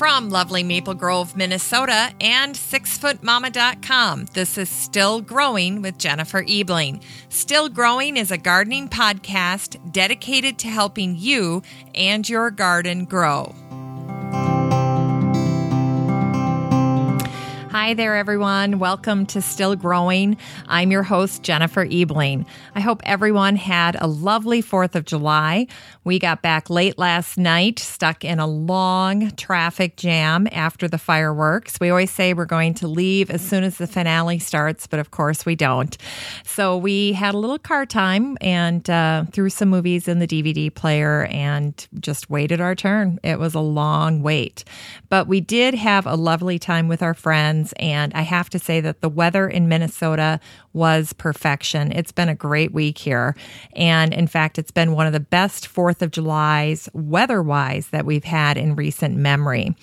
[0.00, 7.02] From lovely Maple Grove, Minnesota, and sixfootmama.com, this is Still Growing with Jennifer Ebling.
[7.28, 11.62] Still Growing is a gardening podcast dedicated to helping you
[11.94, 13.54] and your garden grow.
[17.70, 18.80] Hi there, everyone.
[18.80, 20.36] Welcome to Still Growing.
[20.66, 22.44] I'm your host, Jennifer Ebling.
[22.74, 25.68] I hope everyone had a lovely 4th of July.
[26.02, 31.78] We got back late last night, stuck in a long traffic jam after the fireworks.
[31.78, 35.12] We always say we're going to leave as soon as the finale starts, but of
[35.12, 35.96] course we don't.
[36.44, 40.74] So we had a little car time and uh, threw some movies in the DVD
[40.74, 43.20] player and just waited our turn.
[43.22, 44.64] It was a long wait,
[45.08, 48.80] but we did have a lovely time with our friends And I have to say
[48.80, 50.40] that the weather in Minnesota
[50.72, 51.92] was perfection.
[51.92, 53.36] It's been a great week here.
[53.74, 58.06] And in fact, it's been one of the best 4th of July's weather wise that
[58.06, 59.74] we've had in recent memory.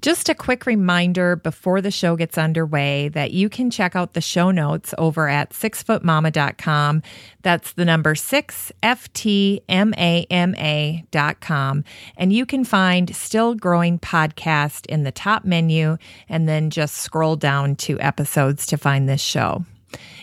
[0.00, 4.22] Just a quick reminder before the show gets underway that you can check out the
[4.22, 7.02] show notes over at sixfootmama.com.
[7.42, 11.84] That's the number six, F T M A M A.com.
[12.16, 15.98] And you can find Still Growing Podcast in the top menu
[16.30, 19.66] and then just scroll down to episodes to find this show.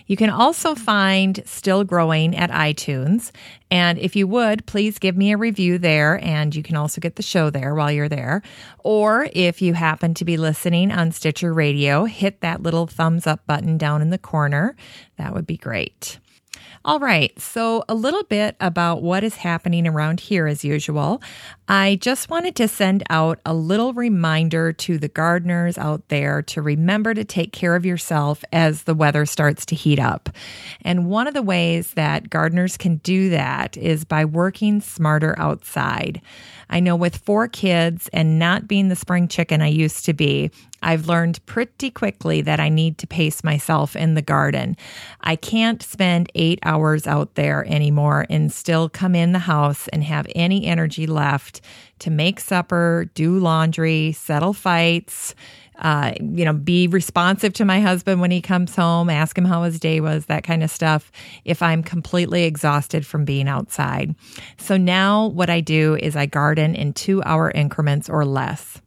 [0.08, 3.32] You can also find Still Growing at iTunes.
[3.70, 6.24] And if you would, please give me a review there.
[6.24, 8.42] And you can also get the show there while you're there.
[8.80, 13.46] Or if you happen to be listening on Stitcher Radio, hit that little thumbs up
[13.46, 14.76] button down in the corner.
[15.18, 16.20] That would be great.
[16.88, 21.22] All right, so a little bit about what is happening around here as usual.
[21.68, 26.62] I just wanted to send out a little reminder to the gardeners out there to
[26.62, 30.30] remember to take care of yourself as the weather starts to heat up.
[30.82, 36.22] And one of the ways that gardeners can do that is by working smarter outside.
[36.70, 40.52] I know with four kids and not being the spring chicken I used to be,
[40.82, 44.78] I've learned pretty quickly that I need to pace myself in the garden.
[45.22, 50.04] I can't spend eight hours out there anymore and still come in the house and
[50.04, 51.62] have any energy left
[52.00, 55.34] to make supper, do laundry, settle fights,
[55.80, 59.64] uh, you know, be responsive to my husband when he comes home, ask him how
[59.64, 61.12] his day was, that kind of stuff,
[61.46, 64.16] if I'm completely exhausted from being outside.
[64.58, 68.82] So now what I do is I garden in two hour increments or less.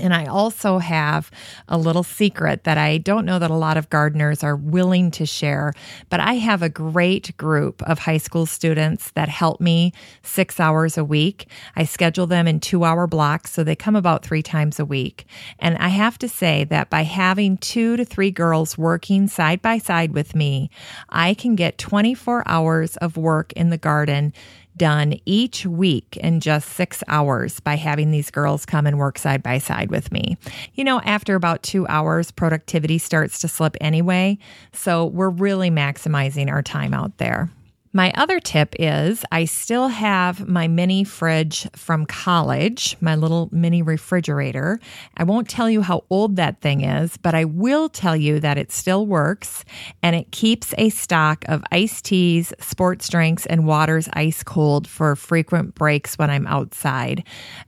[0.00, 1.30] And I also have
[1.66, 5.24] a little secret that I don't know that a lot of gardeners are willing to
[5.26, 5.72] share,
[6.10, 10.98] but I have a great group of high school students that help me six hours
[10.98, 11.48] a week.
[11.74, 15.24] I schedule them in two hour blocks, so they come about three times a week.
[15.58, 19.78] And I have to say that by having two to three girls working side by
[19.78, 20.70] side with me,
[21.08, 24.32] I can get 24 hours of work in the garden
[24.78, 29.42] done each week in just six hours by having these girls come and work side
[29.42, 30.38] by side with me.
[30.74, 34.38] You know, after about two hours, productivity starts to slip anyway.
[34.72, 37.50] So we're really maximizing our time out there.
[37.98, 43.82] My other tip is I still have my mini fridge from college, my little mini
[43.82, 44.78] refrigerator.
[45.16, 48.56] I won't tell you how old that thing is, but I will tell you that
[48.56, 49.64] it still works
[50.00, 55.16] and it keeps a stock of iced teas, sports drinks, and waters ice cold for
[55.16, 57.24] frequent breaks when I'm outside.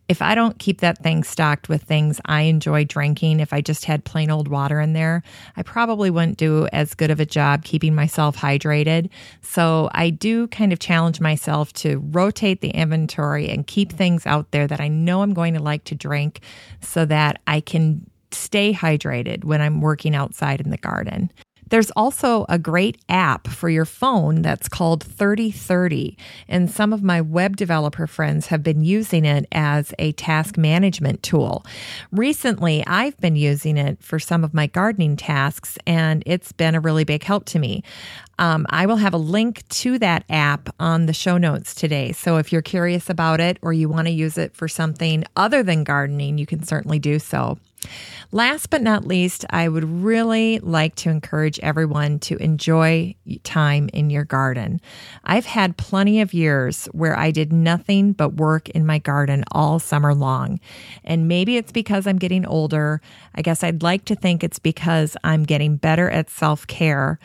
[0.09, 3.85] If I don't keep that thing stocked with things I enjoy drinking, if I just
[3.85, 5.25] had plain old water in there,
[5.57, 9.11] I probably wouldn't do as good of a job keeping myself hydrated.
[9.41, 14.53] So I do kind of challenge myself to rotate the inventory and keep things out
[14.53, 16.41] there that I know I'm going to like to drink
[16.81, 21.33] so that I can stay hydrated when I'm working outside in the garden.
[21.71, 26.17] There's also a great app for your phone that's called 3030.
[26.49, 31.23] And some of my web developer friends have been using it as a task management
[31.23, 31.65] tool.
[32.13, 36.81] Recently, I've been using it for some of my gardening tasks, and it's been a
[36.81, 37.83] really big help to me.
[38.39, 42.13] Um, I will have a link to that app on the show notes today.
[42.13, 45.63] So if you're curious about it or you want to use it for something other
[45.63, 47.59] than gardening, you can certainly do so.
[48.33, 54.09] Last but not least, I would really like to encourage everyone to enjoy time in
[54.09, 54.81] your garden.
[55.25, 59.81] I've had plenty of years where I did nothing but work in my garden all
[59.81, 60.61] summer long.
[61.03, 63.01] And maybe it's because I'm getting older.
[63.35, 67.19] I guess I'd like to think it's because I'm getting better at self care.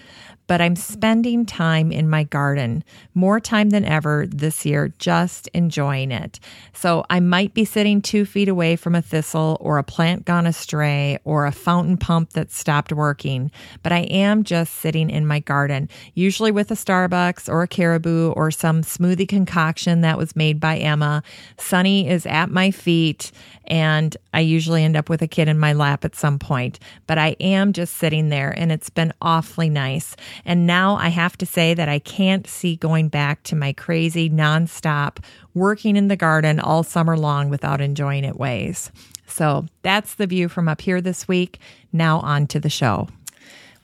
[0.48, 2.84] But I'm spending time in my garden,
[3.14, 6.40] more time than ever this year, just enjoying it.
[6.74, 10.46] So I might be sitting two feet away from a thistle or a plant gone
[10.46, 13.52] astray or a fountain pump that stopped working,
[13.84, 18.32] but I am just sitting in my garden, usually with a Starbucks or a Caribou
[18.32, 21.24] or some smoothie concoction that was made by Emma.
[21.58, 23.32] Sunny is at my feet
[23.68, 27.18] and I usually end up with a kid in my lap at some point, but
[27.18, 30.16] I am just sitting there and it's been awfully nice.
[30.44, 34.30] And now I have to say that I can't see going back to my crazy
[34.30, 35.24] nonstop
[35.54, 38.92] working in the garden all summer long without enjoying it ways.
[39.28, 41.60] So that's the view from up here this week.
[41.94, 43.08] Now on to the show.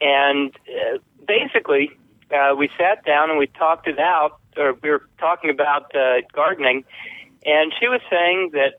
[0.00, 0.98] and uh,
[1.28, 1.90] basically,
[2.30, 6.22] uh, we sat down and we talked it out or we were talking about uh,
[6.32, 6.84] gardening,
[7.44, 8.74] and she was saying that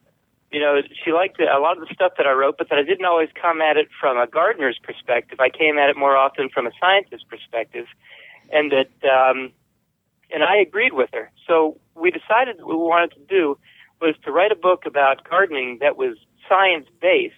[0.52, 2.84] you know she liked a lot of the stuff that I wrote, but that I
[2.84, 5.40] didn't always come at it from a gardener's perspective.
[5.40, 7.86] I came at it more often from a scientist's perspective,
[8.52, 9.52] and that um,
[10.31, 11.31] and I agreed with her.
[11.48, 13.58] So we decided what we wanted to do
[14.02, 16.18] was to write a book about gardening that was
[16.50, 17.36] science based,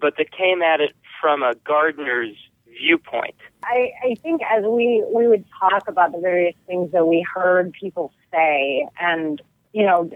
[0.00, 2.36] but that came at it from a gardener's
[2.82, 3.34] viewpoint.
[3.64, 7.72] I, I think as we we would talk about the various things that we heard
[7.72, 9.40] people say, and
[9.72, 10.10] you know,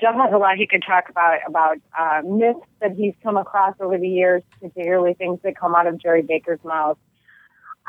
[0.00, 3.74] Jeff has a lot he could talk about about uh, myths that he's come across
[3.80, 6.98] over the years, particularly things that come out of Jerry Baker's mouth.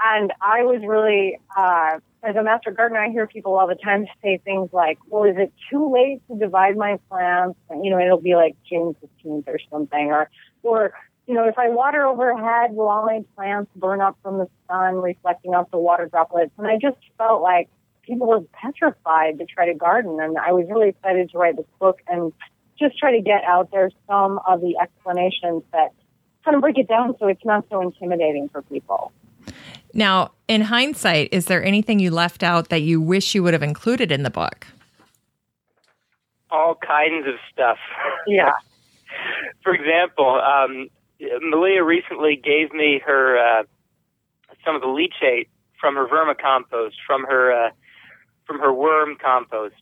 [0.04, 4.06] And I was really, uh, as a master gardener, I hear people all the time
[4.22, 8.00] say things like, "Well, is it too late to divide my plants?" And, you know,
[8.00, 10.30] it'll be like June fifteenth or something, or
[10.64, 10.94] or
[11.32, 14.96] you know, if I water overhead, will all my plants burn up from the sun,
[14.96, 16.52] reflecting off the water droplets?
[16.58, 17.70] And I just felt like
[18.02, 20.20] people were petrified to try to garden.
[20.20, 22.34] And I was really excited to write this book and
[22.78, 25.94] just try to get out there some of the explanations that
[26.44, 29.14] kind of break it down so it's not so intimidating for people.
[29.94, 33.64] Now, in hindsight, is there anything you left out that you wish you would have
[33.64, 34.68] included in the book?
[36.50, 37.78] All kinds of stuff.
[38.28, 38.52] Yeah.
[39.64, 40.90] For example, um,
[41.22, 43.64] Meleah recently gave me her uh,
[44.66, 45.48] some of the leachate
[45.80, 47.70] from her vermicompost, from her uh,
[48.46, 49.76] from her worm compost,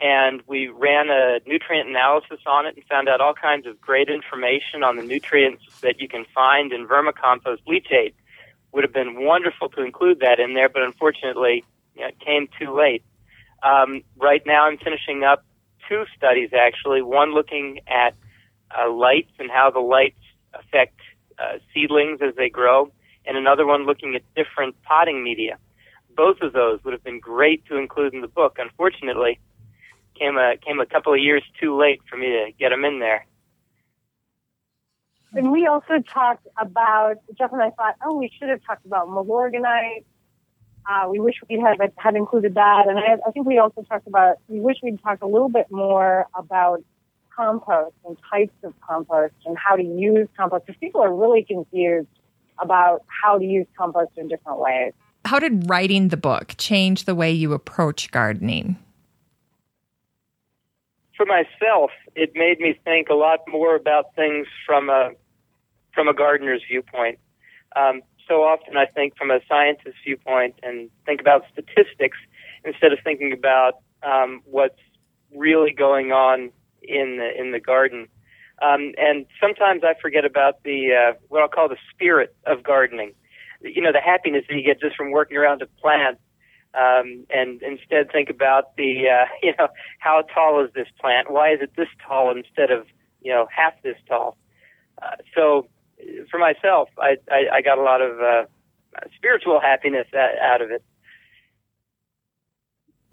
[0.00, 4.08] and we ran a nutrient analysis on it and found out all kinds of great
[4.08, 8.14] information on the nutrients that you can find in vermicompost leachate.
[8.72, 12.48] Would have been wonderful to include that in there, but unfortunately, you know, it came
[12.58, 13.04] too late.
[13.62, 15.44] Um, right now, I'm finishing up
[15.88, 17.00] two studies actually.
[17.00, 18.14] One looking at
[18.76, 20.18] uh, lights and how the lights
[20.74, 21.00] affect
[21.38, 22.90] uh, seedlings as they grow,
[23.26, 25.58] and another one looking at different potting media.
[26.16, 28.56] Both of those would have been great to include in the book.
[28.58, 29.40] Unfortunately,
[30.18, 33.00] came a came a couple of years too late for me to get them in
[33.00, 33.26] there.
[35.32, 39.08] And we also talked about Jeff and I thought, oh, we should have talked about
[39.08, 40.04] Milorganite.
[40.88, 44.06] Uh, we wish we had had included that, and I, I think we also talked
[44.06, 44.36] about.
[44.48, 46.84] We wish we'd talked a little bit more about
[47.34, 52.08] compost and types of compost and how to use compost because people are really confused
[52.60, 54.92] about how to use compost in different ways.
[55.24, 58.76] How did writing the book change the way you approach gardening?
[61.16, 65.10] For myself, it made me think a lot more about things from a
[65.94, 67.20] from a gardener's viewpoint.
[67.76, 72.18] Um, so often, I think from a scientist's viewpoint and think about statistics
[72.64, 74.78] instead of thinking about um, what's
[75.32, 76.50] really going on
[76.86, 78.08] in the in the garden.
[78.62, 83.12] Um, and sometimes I forget about the uh, what I'll call the spirit of gardening.
[83.60, 86.18] You know, the happiness that you get just from working around a plant,
[86.74, 91.30] um, and instead think about the uh, you know how tall is this plant?
[91.30, 92.86] Why is it this tall instead of
[93.24, 94.36] you know, half this tall.
[95.02, 95.66] Uh, so
[96.30, 98.44] for myself, I, I, I got a lot of uh,
[99.16, 100.84] spiritual happiness out of it.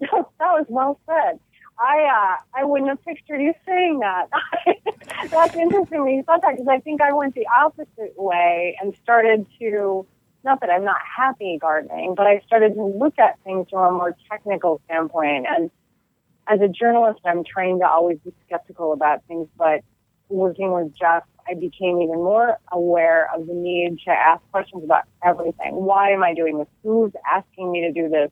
[0.00, 0.10] that
[0.40, 1.40] was well said.
[1.82, 4.28] I uh, I wouldn't have pictured you saying that.
[5.30, 8.94] That's interesting when you thought that because I think I went the opposite way and
[9.02, 10.06] started to
[10.44, 13.96] not that I'm not happy gardening, but I started to look at things from a
[13.96, 15.46] more technical standpoint.
[15.48, 15.70] And
[16.48, 19.48] as a journalist, I'm trained to always be skeptical about things.
[19.56, 19.80] But
[20.28, 25.04] working with Jeff, I became even more aware of the need to ask questions about
[25.24, 25.74] everything.
[25.74, 26.68] Why am I doing this?
[26.82, 28.30] Who's asking me to do this?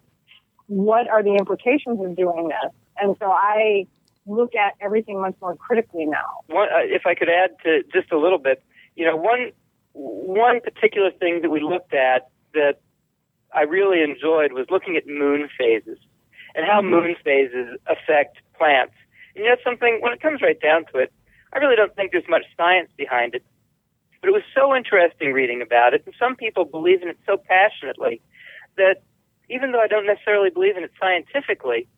[0.67, 2.73] What are the implications of doing this?
[3.01, 3.87] And so I
[4.27, 6.41] look at everything much more critically now.
[6.47, 8.63] One, uh, if I could add to just a little bit,
[8.97, 9.53] you know, one
[9.93, 12.81] one particular thing that we looked at that
[13.53, 15.99] I really enjoyed was looking at moon phases
[16.55, 16.91] and how mm-hmm.
[16.91, 18.95] moon phases affect plants.
[19.35, 21.13] And you know something, when it comes right down to it,
[21.53, 23.45] I really don't think there's much science behind it.
[24.21, 27.39] But it was so interesting reading about it, and some people believe in it so
[27.39, 28.21] passionately
[28.77, 29.03] that
[29.49, 31.89] even though I don't necessarily believe in it scientifically,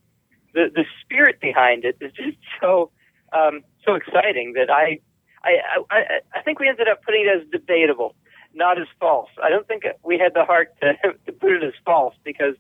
[0.54, 2.90] the the spirit behind it is just so
[3.32, 5.00] um, so exciting that I
[5.44, 5.56] I,
[5.90, 8.14] I I think we ended up putting it as debatable,
[8.54, 9.30] not as false.
[9.42, 10.94] I don't think we had the heart to
[11.26, 12.54] to put it as false because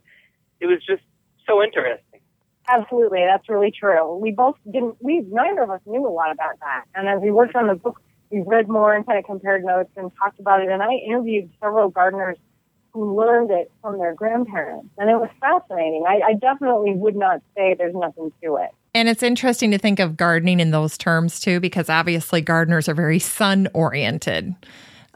[0.60, 1.02] it was just
[1.46, 2.20] so interesting.
[2.68, 4.16] Absolutely, that's really true.
[4.16, 4.96] We both didn't.
[5.00, 7.74] We neither of us knew a lot about that, and as we worked on the
[7.74, 10.70] book, we read more and kind of compared notes and talked about it.
[10.70, 12.38] And I interviewed several gardeners
[12.92, 16.04] who learned it from their grandparents, and it was fascinating.
[16.06, 18.70] I, I definitely would not say there's nothing to it.
[18.94, 22.94] And it's interesting to think of gardening in those terms too, because obviously gardeners are
[22.94, 24.54] very sun oriented.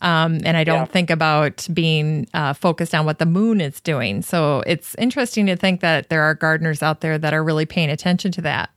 [0.01, 0.85] Um, and I don't yeah.
[0.87, 4.23] think about being uh, focused on what the moon is doing.
[4.23, 7.91] So it's interesting to think that there are gardeners out there that are really paying
[7.91, 8.71] attention to that.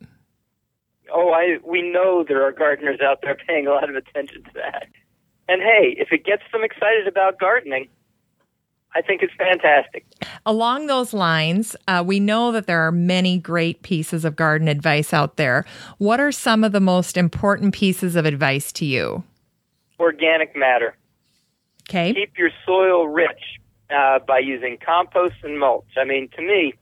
[1.14, 4.52] Oh, I we know there are gardeners out there paying a lot of attention to
[4.56, 4.88] that.
[5.48, 7.88] And hey, if it gets them excited about gardening,
[8.96, 10.06] I think it's fantastic.
[10.46, 15.14] Along those lines, uh, we know that there are many great pieces of garden advice
[15.14, 15.66] out there.
[16.00, 19.24] What are some of the most important pieces of advice to you?
[20.00, 20.96] Organic matter.
[21.88, 22.14] Okay.
[22.14, 23.60] Keep your soil rich
[23.96, 25.86] uh, by using compost and mulch.
[25.98, 26.74] I mean, to me,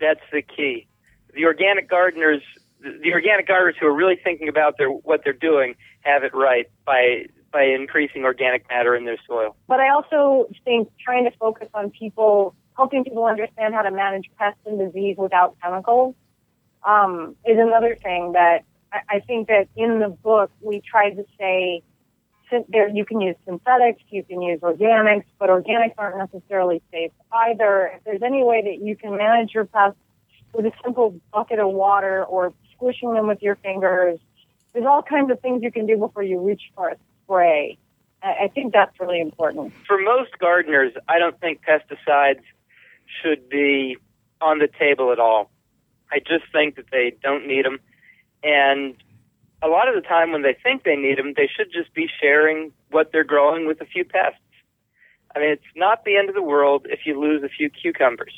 [0.00, 0.86] that's the key.
[1.34, 2.42] The organic gardeners,
[2.80, 6.66] the organic gardeners who are really thinking about their what they're doing, have it right
[6.84, 9.56] by by increasing organic matter in their soil.
[9.66, 14.26] But I also think trying to focus on people, helping people understand how to manage
[14.38, 16.14] pests and disease without chemicals
[16.86, 21.24] um, is another thing that I, I think that in the book we tried to
[21.38, 21.82] say
[22.68, 27.90] there you can use synthetics, you can use organics, but organics aren't necessarily safe either.
[27.96, 29.98] If there's any way that you can manage your pests
[30.52, 34.18] with a simple bucket of water or squishing them with your fingers,
[34.74, 36.96] there's all kinds of things you can do before you reach for a
[37.26, 37.78] spray.
[38.22, 39.72] I think that's really important.
[39.86, 42.42] For most gardeners, I don't think pesticides
[43.22, 43.98] should be
[44.40, 45.50] on the table at all.
[46.10, 47.78] I just think that they don't need them.
[48.42, 48.96] And
[49.62, 52.08] a lot of the time when they think they need them, they should just be
[52.20, 54.40] sharing what they're growing with a few pests.
[55.34, 58.32] I mean, it's not the end of the world if you lose a few cucumbers.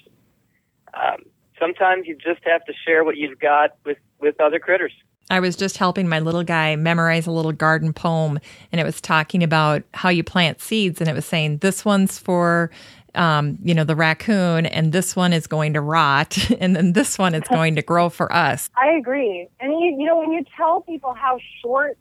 [0.95, 1.23] Um,
[1.59, 4.93] sometimes you just have to share what you've got with, with other critters.
[5.31, 8.39] I was just helping my little guy memorize a little garden poem,
[8.73, 12.19] and it was talking about how you plant seeds, and it was saying this one's
[12.19, 12.71] for,
[13.15, 17.19] um, you know, the raccoon, and this one is going to rot, and then this
[17.19, 18.71] one is going to grow for us.
[18.77, 21.99] I agree, and you, you know, when you tell people how short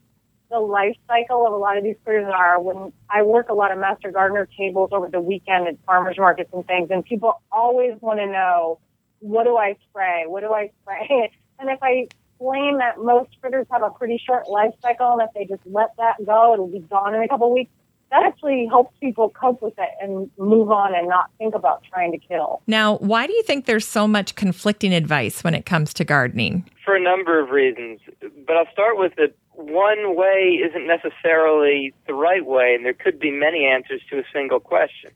[0.49, 3.73] the life cycle of a lot of these critters are, when I work a lot
[3.73, 7.99] of master gardener tables over the weekend at farmers markets and things, and people always
[7.99, 8.79] want to know,
[9.19, 10.23] what do I spray?
[10.27, 11.33] What do I spray?
[11.59, 12.07] And if I
[12.37, 15.95] explain that most critters have a pretty short life cycle, and if they just let
[15.97, 17.71] that go, it'll be gone in a couple weeks.
[18.09, 22.13] That actually helps people cope with it and move on and not think about trying
[22.13, 22.61] to kill.
[22.65, 26.69] Now, why do you think there's so much conflicting advice when it comes to gardening?
[26.85, 27.99] For a number of reasons.
[28.21, 33.19] But I'll start with that one way isn't necessarily the right way, and there could
[33.19, 35.11] be many answers to a single question.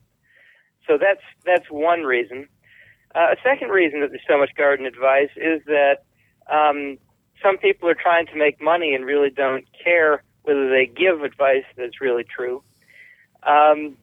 [0.86, 2.46] So that's that's one reason.
[3.14, 6.04] Uh, a second reason that there's so much garden advice is that
[6.50, 6.98] um,
[7.42, 11.64] some people are trying to make money and really don't care whether they give advice
[11.76, 12.62] that's really true.
[13.42, 13.96] Um,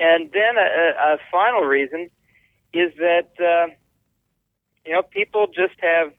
[0.00, 2.10] and then a, a final reason
[2.72, 3.72] is that uh,
[4.84, 6.12] you know people just have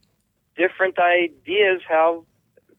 [0.55, 2.25] different ideas how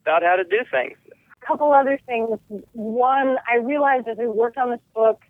[0.03, 0.97] about how to do things.
[1.43, 2.39] A couple other things.
[2.73, 5.21] One, I realized as we worked on this book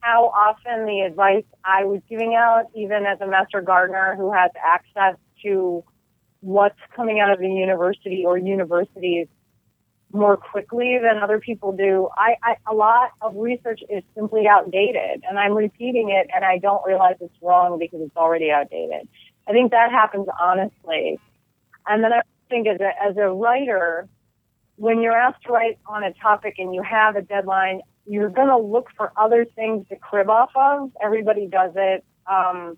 [0.00, 4.50] how often the advice I was giving out, even as a master gardener who has
[4.64, 5.82] access to
[6.40, 9.26] what's coming out of the university or universities
[10.12, 12.08] more quickly than other people do.
[12.16, 16.58] I, I a lot of research is simply outdated, and I'm repeating it, and I
[16.58, 19.08] don't realize it's wrong because it's already outdated.
[19.46, 21.18] I think that happens honestly,
[21.86, 24.08] and then I think as a as a writer,
[24.76, 28.48] when you're asked to write on a topic and you have a deadline, you're going
[28.48, 30.90] to look for other things to crib off of.
[31.02, 32.04] Everybody does it.
[32.26, 32.76] Um,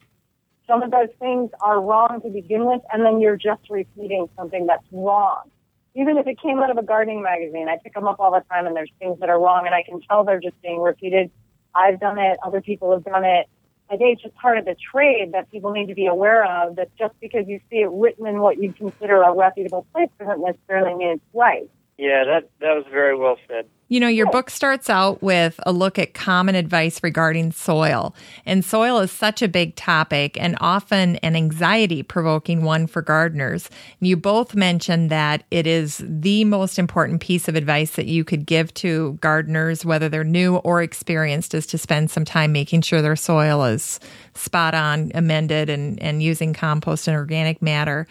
[0.70, 4.66] some of those things are wrong to begin with, and then you're just repeating something
[4.66, 5.50] that's wrong.
[5.96, 8.44] Even if it came out of a gardening magazine, I pick them up all the
[8.48, 11.28] time, and there's things that are wrong, and I can tell they're just being repeated.
[11.74, 12.38] I've done it.
[12.44, 13.48] Other people have done it.
[13.90, 16.76] I think it's just part of the trade that people need to be aware of.
[16.76, 20.40] That just because you see it written in what you consider a reputable place doesn't
[20.40, 21.68] necessarily mean it's right.
[22.00, 23.66] Yeah, that that was very well said.
[23.88, 28.14] You know, your book starts out with a look at common advice regarding soil.
[28.46, 33.68] And soil is such a big topic and often an anxiety provoking one for gardeners.
[33.98, 38.46] You both mentioned that it is the most important piece of advice that you could
[38.46, 43.02] give to gardeners, whether they're new or experienced, is to spend some time making sure
[43.02, 44.00] their soil is
[44.34, 48.06] spot on, amended, and, and using compost and organic matter.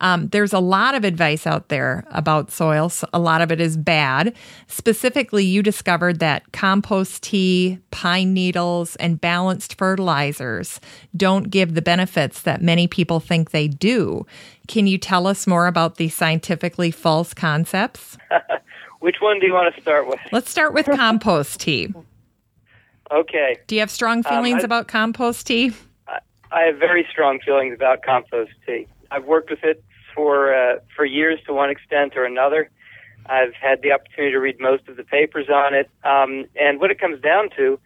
[0.00, 3.04] Um, there's a lot of advice out there about soils.
[3.12, 4.34] A lot of it is bad.
[4.66, 10.80] Specifically, you discovered that compost tea, pine needles, and balanced fertilizers
[11.16, 14.24] don't give the benefits that many people think they do.
[14.68, 18.16] Can you tell us more about these scientifically false concepts?
[19.00, 20.18] Which one do you want to start with?
[20.32, 21.92] Let's start with compost tea.
[23.10, 23.56] Okay.
[23.66, 25.72] Do you have strong um, feelings um, I, about compost tea?
[26.50, 28.86] I have very strong feelings about compost tea.
[29.10, 29.82] I've worked with it
[30.14, 32.70] for uh, for years to one extent or another.
[33.26, 36.90] I've had the opportunity to read most of the papers on it, um, and what
[36.90, 37.78] it comes down to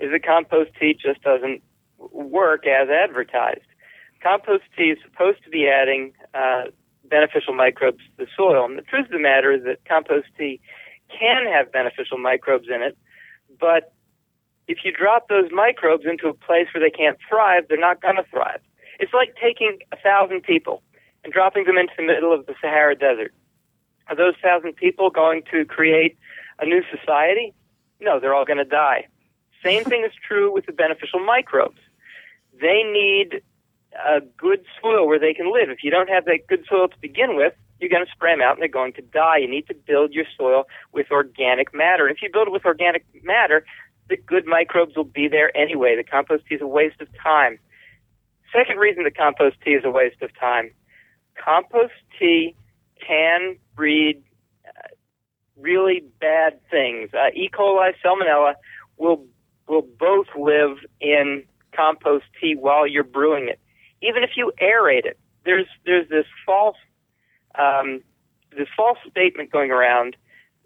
[0.00, 1.62] is that compost tea just doesn't
[1.98, 3.66] work as advertised.
[4.22, 6.64] Compost tea is supposed to be adding uh,
[7.04, 10.60] beneficial microbes to the soil, and the truth of the matter is that compost tea
[11.08, 12.96] can have beneficial microbes in it,
[13.60, 13.92] but
[14.66, 18.16] if you drop those microbes into a place where they can't thrive, they're not going
[18.16, 18.60] to thrive.
[18.98, 20.82] It's like taking a thousand people
[21.24, 23.32] and dropping them into the middle of the Sahara Desert.
[24.08, 26.16] Are those thousand people going to create
[26.58, 27.52] a new society?
[28.00, 29.06] No, they're all going to die.
[29.64, 31.80] Same thing is true with the beneficial microbes.
[32.60, 33.42] They need
[33.94, 35.70] a good soil where they can live.
[35.70, 38.42] If you don't have that good soil to begin with, you're going to spray them
[38.42, 39.38] out and they're going to die.
[39.38, 42.08] You need to build your soil with organic matter.
[42.08, 43.64] If you build it with organic matter,
[44.08, 45.96] the good microbes will be there anyway.
[45.96, 47.58] The compost is a waste of time.
[48.52, 50.70] Second reason the compost tea is a waste of time
[51.42, 52.54] compost tea
[53.06, 54.22] can breed
[54.66, 54.88] uh,
[55.56, 57.10] really bad things.
[57.14, 57.48] Uh, e.
[57.52, 58.54] coli, salmonella
[58.96, 59.24] will
[59.68, 63.60] will both live in compost tea while you're brewing it.
[64.02, 66.76] Even if you aerate it, there's there's this false
[67.58, 68.02] um,
[68.56, 70.16] this false statement going around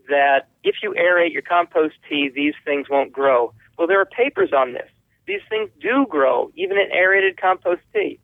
[0.09, 3.53] that if you aerate your compost tea, these things won't grow.
[3.79, 4.89] Well, there are papers on this.
[5.33, 8.21] These things do grow, even in aerated compost tea.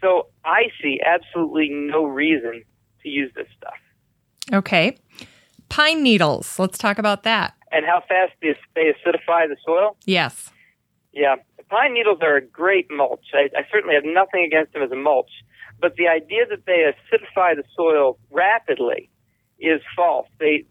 [0.00, 2.64] So I see absolutely no reason
[3.02, 3.78] to use this stuff.
[4.52, 4.98] Okay.
[5.68, 6.58] Pine needles.
[6.58, 7.54] Let's talk about that.
[7.70, 9.96] And how fast they acidify the soil?
[10.04, 10.50] Yes.
[11.12, 11.36] Yeah.
[11.70, 13.26] Pine needles are a great mulch.
[13.34, 15.30] I, I certainly have nothing against them as a mulch.
[15.80, 19.10] But the idea that they acidify the soil rapidly
[19.60, 20.26] is false.
[20.40, 20.64] They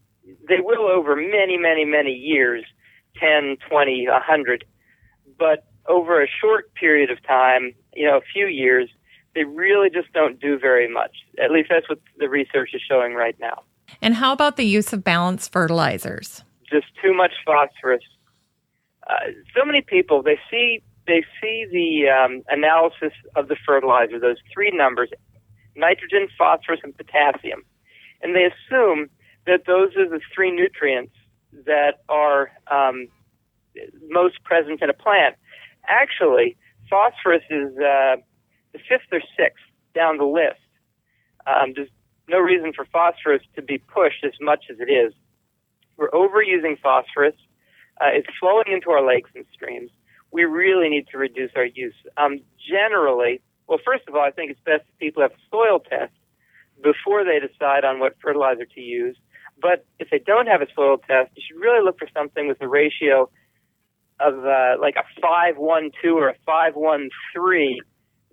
[0.49, 2.65] they will over many, many, many years,
[3.17, 4.65] 10, 20, 100.
[5.39, 8.89] But over a short period of time, you know, a few years,
[9.35, 11.11] they really just don't do very much.
[11.43, 13.63] At least that's what the research is showing right now.
[14.01, 16.43] And how about the use of balanced fertilizers?
[16.69, 18.03] Just too much phosphorus.
[19.09, 24.35] Uh, so many people they see they see the um, analysis of the fertilizer, those
[24.53, 25.09] three numbers,
[25.75, 27.63] nitrogen, phosphorus, and potassium,
[28.21, 29.09] and they assume
[29.45, 31.13] that those are the three nutrients
[31.65, 33.07] that are um,
[34.09, 35.35] most present in a plant.
[35.87, 36.57] Actually,
[36.89, 38.17] phosphorus is uh,
[38.73, 39.63] the fifth or sixth
[39.95, 40.59] down the list.
[41.45, 41.89] Um, there's
[42.27, 45.13] no reason for phosphorus to be pushed as much as it is.
[45.97, 47.35] We're overusing phosphorus.
[47.99, 49.89] Uh, it's flowing into our lakes and streams.
[50.31, 51.95] We really need to reduce our use.
[52.17, 55.79] Um, generally, well, first of all, I think it's best if people have a soil
[55.79, 56.13] test
[56.83, 59.17] before they decide on what fertilizer to use.
[59.59, 62.61] But if they don't have a soil test, you should really look for something with
[62.61, 63.29] a ratio
[64.19, 67.79] of uh, like a 512 or a 513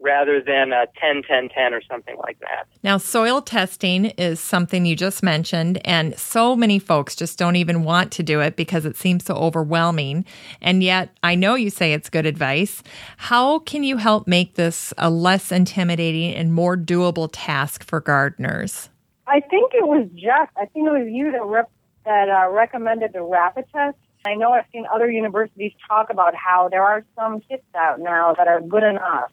[0.00, 2.66] rather than a 10 10 10 or something like that.
[2.82, 7.84] Now, soil testing is something you just mentioned, and so many folks just don't even
[7.84, 10.24] want to do it because it seems so overwhelming.
[10.60, 12.82] And yet, I know you say it's good advice.
[13.16, 18.90] How can you help make this a less intimidating and more doable task for gardeners?
[19.26, 20.50] I think it was Jeff.
[20.56, 21.70] I think it was you that rep-
[22.04, 23.96] that uh, recommended the rapid test.
[24.24, 28.34] I know I've seen other universities talk about how there are some kits out now
[28.34, 29.30] that are good enough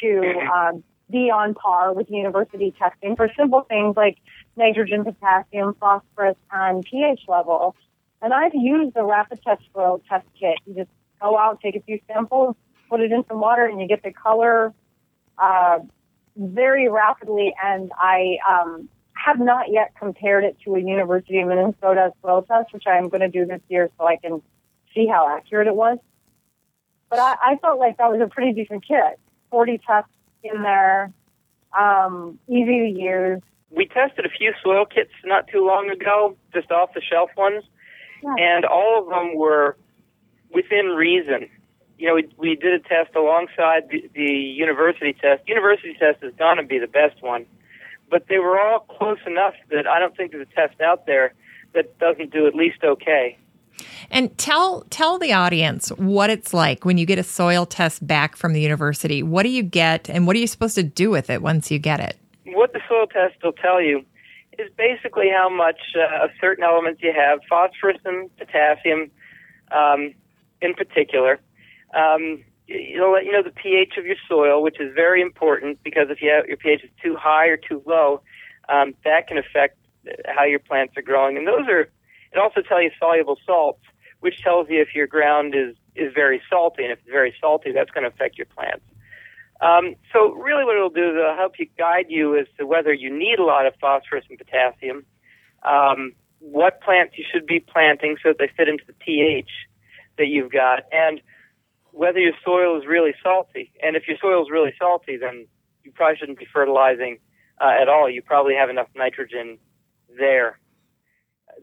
[0.00, 0.72] to uh,
[1.10, 4.18] be on par with university testing for simple things like
[4.56, 7.74] nitrogen, potassium, phosphorus, and pH level.
[8.22, 10.58] And I've used the rapid test soil test kit.
[10.66, 12.54] You just go out, take a few samples,
[12.88, 14.72] put it in some water, and you get the color
[15.38, 15.80] uh,
[16.36, 17.52] very rapidly.
[17.62, 18.88] And I um,
[19.24, 23.08] have not yet compared it to a University of Minnesota soil test, which I am
[23.08, 24.42] going to do this year so I can
[24.94, 25.98] see how accurate it was.
[27.08, 29.18] But I, I felt like that was a pretty decent kit.
[29.50, 30.10] 40 tests
[30.42, 31.12] in there,
[31.78, 33.42] um, easy to use.
[33.70, 37.64] We tested a few soil kits not too long ago, just off the shelf ones,
[38.22, 38.34] yeah.
[38.38, 39.76] and all of them were
[40.52, 41.48] within reason.
[41.98, 45.48] You know, we, we did a test alongside the, the university test.
[45.48, 47.46] University test is going to be the best one,
[48.10, 51.34] but they were all close enough that I don't think there's a test out there
[51.74, 53.38] that doesn't do at least okay.
[54.10, 58.36] And tell tell the audience what it's like when you get a soil test back
[58.36, 59.22] from the university.
[59.22, 61.78] What do you get, and what are you supposed to do with it once you
[61.78, 62.16] get it?
[62.44, 64.04] What the soil test will tell you
[64.58, 69.10] is basically how much uh, of certain elements you have, phosphorus and potassium,
[69.72, 70.14] um,
[70.60, 71.40] in particular.
[71.94, 76.08] Um, it'll let you know the pH of your soil, which is very important because
[76.10, 78.22] if you have, your pH is too high or too low,
[78.68, 79.76] um, that can affect
[80.26, 81.36] how your plants are growing.
[81.36, 81.88] And those are
[82.34, 83.82] it also tells you soluble salts,
[84.20, 86.82] which tells you if your ground is, is very salty.
[86.82, 88.84] And if it's very salty, that's going to affect your plants.
[89.60, 92.92] Um, so really what it'll do is it'll help you guide you as to whether
[92.92, 95.06] you need a lot of phosphorus and potassium,
[95.62, 99.48] um, what plants you should be planting so that they fit into the pH
[100.18, 101.20] that you've got, and
[101.94, 103.72] whether your soil is really salty.
[103.82, 105.46] And if your soil is really salty, then
[105.84, 107.18] you probably shouldn't be fertilizing
[107.60, 108.10] uh, at all.
[108.10, 109.58] You probably have enough nitrogen
[110.18, 110.58] there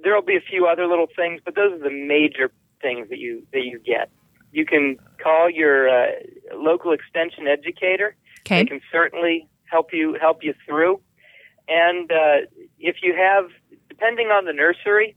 [0.03, 3.19] there will be a few other little things, but those are the major things that
[3.19, 4.09] you that you get.
[4.51, 6.11] You can call your uh,
[6.53, 8.15] local extension educator.
[8.41, 8.63] Okay.
[8.63, 11.01] They can certainly help you help you through.
[11.67, 12.47] And uh,
[12.79, 13.45] if you have,
[13.87, 15.15] depending on the nursery,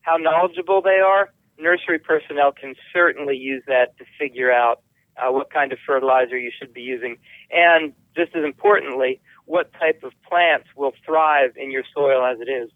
[0.00, 4.82] how knowledgeable they are, nursery personnel can certainly use that to figure out
[5.16, 7.16] uh, what kind of fertilizer you should be using,
[7.50, 12.50] and just as importantly, what type of plants will thrive in your soil as it
[12.50, 12.70] is.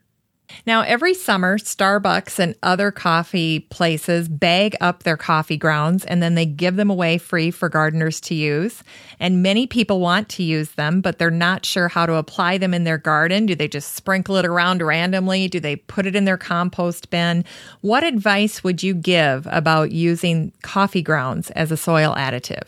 [0.69, 6.35] Now, every summer, Starbucks and other coffee places bag up their coffee grounds and then
[6.35, 8.83] they give them away free for gardeners to use.
[9.19, 12.75] And many people want to use them, but they're not sure how to apply them
[12.75, 13.47] in their garden.
[13.47, 15.49] Do they just sprinkle it around randomly?
[15.49, 17.45] Do they put it in their compost bin?
[17.81, 22.67] What advice would you give about using coffee grounds as a soil additive?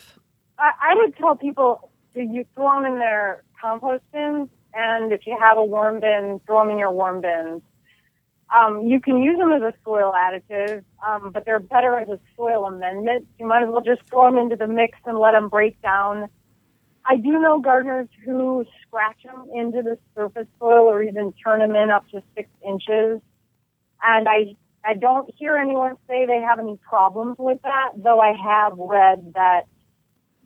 [0.57, 5.35] I, would tell people to you throw them in their compost bins, and if you
[5.39, 7.63] have a warm bin, throw them in your warm bins
[8.55, 12.19] um, you can use them as a soil additive, um, but they're better as a
[12.35, 13.27] soil amendment.
[13.39, 16.27] You might as well just throw them into the mix and let them break down.
[17.05, 21.75] I do know gardeners who scratch them into the surface soil or even turn them
[21.75, 23.21] in up to six inches.
[24.03, 28.33] And I, I don't hear anyone say they have any problems with that, though I
[28.33, 29.61] have read that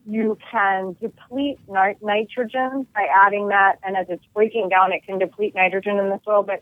[0.08, 5.18] you can deplete nit- nitrogen by adding that, and as it's breaking down, it can
[5.18, 6.44] deplete nitrogen in the soil.
[6.44, 6.62] But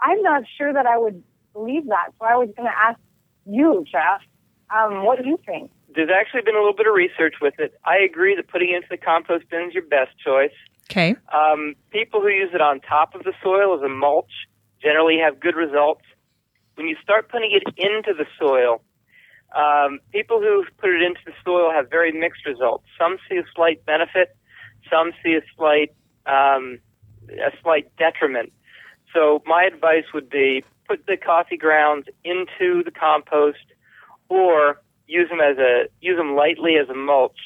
[0.00, 2.12] I'm not sure that I would believe that.
[2.18, 2.98] So I was going to ask
[3.46, 4.20] you, Jeff,
[4.70, 5.70] um, what do you think?
[5.94, 7.74] There's actually been a little bit of research with it.
[7.84, 10.52] I agree that putting it into the compost bin is your best choice.
[10.90, 11.16] Okay.
[11.32, 14.30] Um, people who use it on top of the soil as a mulch
[14.82, 16.04] generally have good results.
[16.76, 18.82] When you start putting it into the soil,
[19.56, 22.84] um, people who put it into the soil have very mixed results.
[22.98, 24.36] Some see a slight benefit,
[24.90, 25.94] some see a slight
[26.26, 26.78] um,
[27.30, 28.52] a slight detriment.
[29.14, 33.58] So my advice would be put the coffee grounds into the compost
[34.28, 37.38] or use them as a use them lightly as a mulch.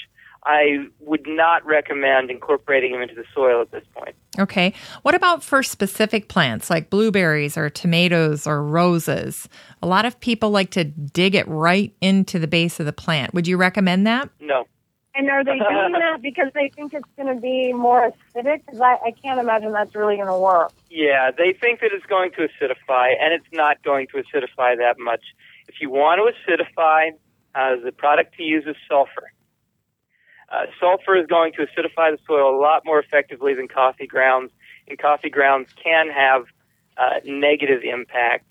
[0.44, 4.16] I would not recommend incorporating them into the soil at this point.
[4.40, 4.74] Okay.
[5.02, 9.48] What about for specific plants like blueberries or tomatoes or roses?
[9.82, 13.34] A lot of people like to dig it right into the base of the plant.
[13.34, 14.30] Would you recommend that?
[14.40, 14.66] No.
[15.14, 18.64] And are they doing that because they think it's going to be more acidic?
[18.64, 20.72] Because I, I can't imagine that's really going to work.
[20.90, 24.96] Yeah, they think that it's going to acidify, and it's not going to acidify that
[24.98, 25.22] much.
[25.68, 27.10] If you want to acidify,
[27.54, 29.32] uh, the product to use is sulfur.
[30.50, 34.52] Uh, sulfur is going to acidify the soil a lot more effectively than coffee grounds,
[34.88, 36.44] and coffee grounds can have
[36.96, 38.46] uh, negative impact.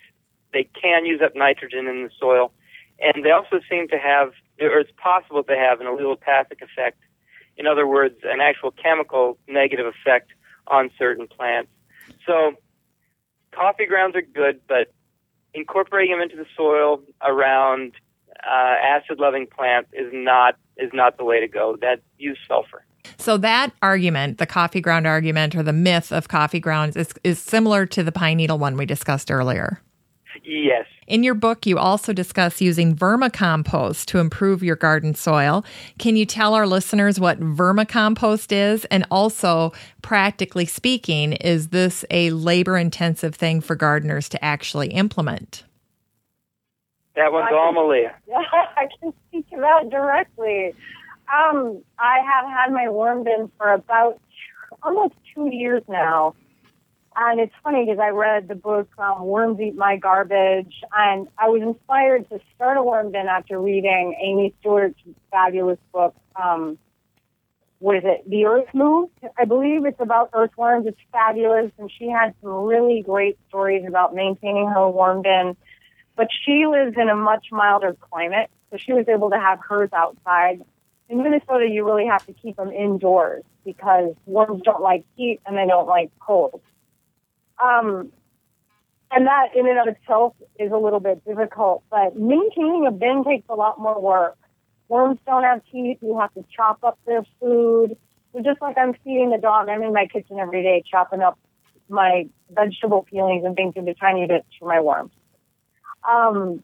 [0.54, 2.52] They can use up nitrogen in the soil,
[3.00, 7.00] and they also seem to have or it's possible to have an allelopathic effect.
[7.58, 10.32] In other words, an actual chemical negative effect
[10.67, 11.69] on certain plants.
[12.26, 12.54] So,
[13.52, 14.93] coffee grounds are good, but
[15.54, 17.93] incorporating them into the soil around
[18.43, 21.78] uh, acid-loving plants is not is not the way to go.
[21.82, 22.86] That use sulfur.
[23.17, 27.39] So that argument, the coffee ground argument or the myth of coffee grounds is, is
[27.39, 29.82] similar to the pine needle one we discussed earlier.
[30.44, 30.86] Yes.
[31.08, 35.64] In your book, you also discuss using vermicompost to improve your garden soil.
[36.00, 38.86] Can you tell our listeners what vermicompost is?
[38.86, 45.64] And also, practically speaking, is this a labor intensive thing for gardeners to actually implement?
[47.16, 48.14] That one's all Meleah.
[48.36, 50.74] I can speak to that directly.
[51.32, 54.20] Um, I have had my worm bin for about
[54.84, 56.36] almost two years now.
[57.15, 61.50] And it's funny because I read the book um, Worms Eat My Garbage, and I
[61.50, 66.15] was inspired to start a worm bin after reading Amy Stewart's fabulous book.
[66.41, 66.78] Um,
[67.80, 68.30] what is it?
[68.30, 70.88] The Earth Moved, I believe it's about earthworms.
[70.88, 75.58] It's fabulous, and she had some really great stories about maintaining her worm bin.
[76.15, 79.89] But she lives in a much milder climate, so she was able to have hers
[79.91, 80.63] outside
[81.12, 85.58] in Minnesota, you really have to keep them indoors because worms don't like heat and
[85.58, 86.62] they don't like cold.
[87.63, 88.12] Um,
[89.12, 93.24] and that in and of itself is a little bit difficult, but maintaining a bin
[93.26, 94.38] takes a lot more work.
[94.88, 95.97] Worms don't have teeth.
[96.02, 97.97] You have to chop up their food.
[98.34, 101.38] So just like I'm feeding the dog, I'm in my kitchen every day chopping up
[101.89, 105.12] my vegetable peelings and things into tiny bits for my worms.
[106.10, 106.63] Um,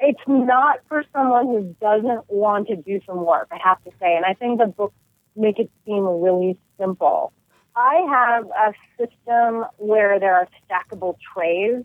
[0.00, 4.16] it's not for someone who doesn't want to do some work, I have to say.
[4.16, 4.94] And I think the books
[5.36, 7.32] make it seem really simple.
[7.80, 11.82] I have a system where there are stackable trays,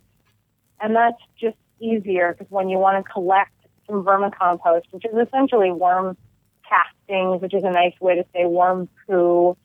[0.81, 3.53] and that's just easier because when you want to collect
[3.87, 6.17] some vermicompost, which is essentially worm
[6.67, 9.55] castings, which is a nice way to say worm poo,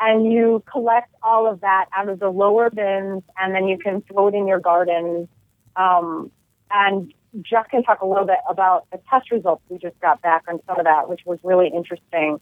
[0.00, 4.02] and you collect all of that out of the lower bins, and then you can
[4.10, 5.28] throw it in your garden.
[5.76, 6.30] Um,
[6.70, 10.44] and Jeff can talk a little bit about the test results we just got back
[10.48, 12.40] on some of that, which was really interesting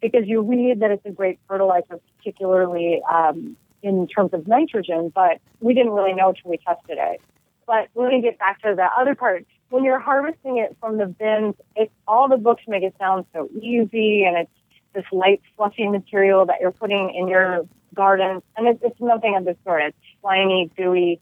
[0.00, 5.40] because you read that it's a great fertilizer, particularly um, in terms of nitrogen, but
[5.60, 7.20] we didn't really know until we tested it.
[7.66, 9.44] But me get back to the other part.
[9.70, 13.48] When you're harvesting it from the bins, it's all the books make it sound so
[13.60, 14.50] easy, and it's
[14.94, 19.44] this light, fluffy material that you're putting in your garden, and it's, it's nothing of
[19.44, 19.82] the sort.
[19.82, 21.20] It's slimy, gooey,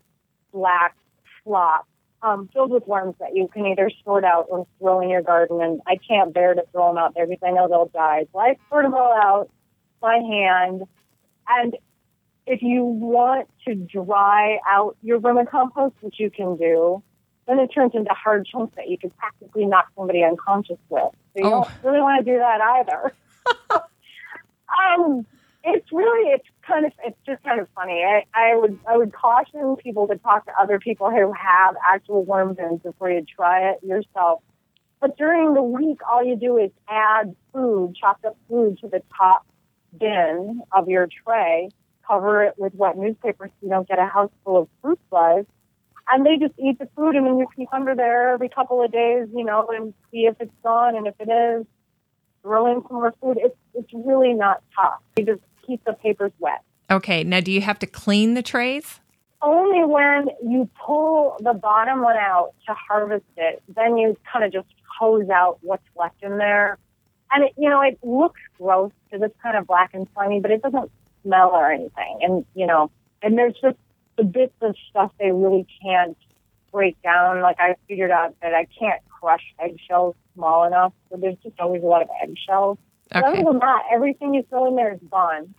[0.53, 0.97] black
[1.43, 1.87] slop
[2.27, 5.61] um, filled with worms that you can either sort out or throw in your garden.
[5.63, 8.27] And I can't bear to throw them out there because I know they'll die.
[8.33, 9.49] So I sort them all out
[10.01, 10.83] by hand.
[11.49, 11.77] And
[12.47, 17.03] if you want to dry out your vermicompost, which you can do,
[17.47, 21.13] then it turns into hard chunks that you could practically knock somebody unconscious with.
[21.13, 21.51] So you oh.
[21.51, 23.15] don't really want to do that either.
[24.99, 25.25] um,
[25.63, 28.03] it's really it's kind of it's just kind of funny.
[28.05, 32.25] I, I would I would caution people to talk to other people who have actual
[32.25, 34.43] worm bins before you try it yourself.
[35.01, 39.03] But during the week, all you do is add food, chopped up food, to the
[39.17, 39.47] top
[39.99, 41.71] bin of your tray.
[42.07, 45.45] Cover it with wet newspaper so you don't get a house full of fruit flies.
[46.09, 48.93] And they just eat the food, and then you keep under there every couple of
[48.93, 50.97] days, you know, and see if it's gone.
[50.97, 51.67] And if it is,
[52.43, 53.39] throw in some more food.
[53.41, 55.01] It's it's really not tough.
[55.17, 56.63] You just keep the papers wet.
[56.91, 57.25] Okay.
[57.25, 59.01] Now, do you have to clean the trays?
[59.43, 64.53] Only when you pull the bottom one out to harvest it, then you kind of
[64.53, 66.79] just hose out what's left in there.
[67.33, 70.51] And it, you know, it looks gross because it's kind of black and slimy, but
[70.51, 70.91] it doesn't
[71.23, 72.19] smell or anything.
[72.23, 72.91] And, you know,
[73.23, 73.77] and there's just
[74.17, 76.17] the bits of stuff they really can't
[76.73, 77.41] break down.
[77.41, 80.93] Like I figured out that I can't crush eggshells small enough.
[81.11, 82.79] So there's just always a lot of eggshells.
[83.15, 83.27] Okay.
[83.27, 85.55] Other than that, everything you throw in there is gone.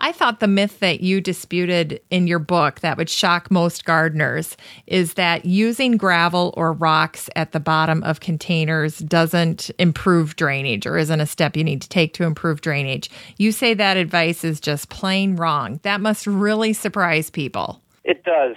[0.00, 4.56] I thought the myth that you disputed in your book that would shock most gardeners
[4.86, 10.98] is that using gravel or rocks at the bottom of containers doesn't improve drainage or
[10.98, 13.10] isn't a step you need to take to improve drainage.
[13.38, 15.80] You say that advice is just plain wrong.
[15.82, 17.82] That must really surprise people.
[18.04, 18.54] It does.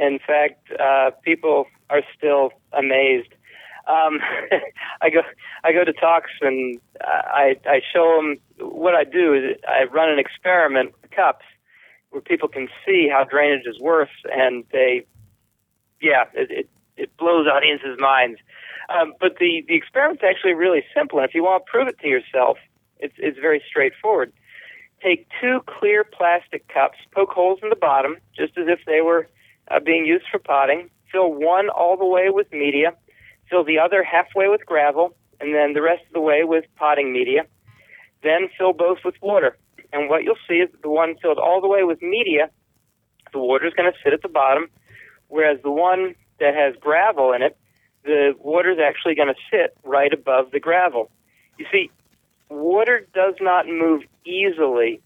[0.00, 3.34] In fact, uh, people are still amazed
[3.86, 4.20] um,
[5.00, 5.22] I go
[5.64, 10.10] I go to talks and I I show them what I do is I run
[10.10, 11.44] an experiment with cups
[12.10, 15.06] where people can see how drainage is worse and they
[16.00, 18.38] yeah it it, it blows audiences' minds.
[18.88, 21.98] Um, but the the experiment's actually really simple, and if you want to prove it
[22.00, 22.58] to yourself,
[22.98, 24.32] it's it's very straightforward.
[25.02, 29.28] Take two clear plastic cups, poke holes in the bottom, just as if they were
[29.70, 30.88] uh, being used for potting.
[31.12, 32.92] Fill one all the way with media
[33.50, 37.12] fill the other halfway with gravel, and then the rest of the way with potting
[37.12, 37.46] media.
[38.22, 39.56] Then fill both with water.
[39.92, 42.50] And what you'll see is the one filled all the way with media,
[43.32, 44.68] the water is going to sit at the bottom,
[45.28, 47.56] whereas the one that has gravel in it,
[48.04, 51.10] the water is actually going to sit right above the gravel.
[51.58, 51.90] You see,
[52.48, 55.00] water does not move easily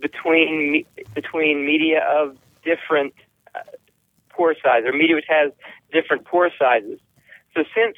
[0.00, 3.14] between between media of different
[3.54, 3.60] uh,
[4.30, 5.52] pore size or media which has
[5.92, 7.00] different pore sizes.
[7.54, 7.96] So since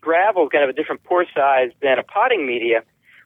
[0.00, 2.82] gravel is going to have a different pore size than a potting media,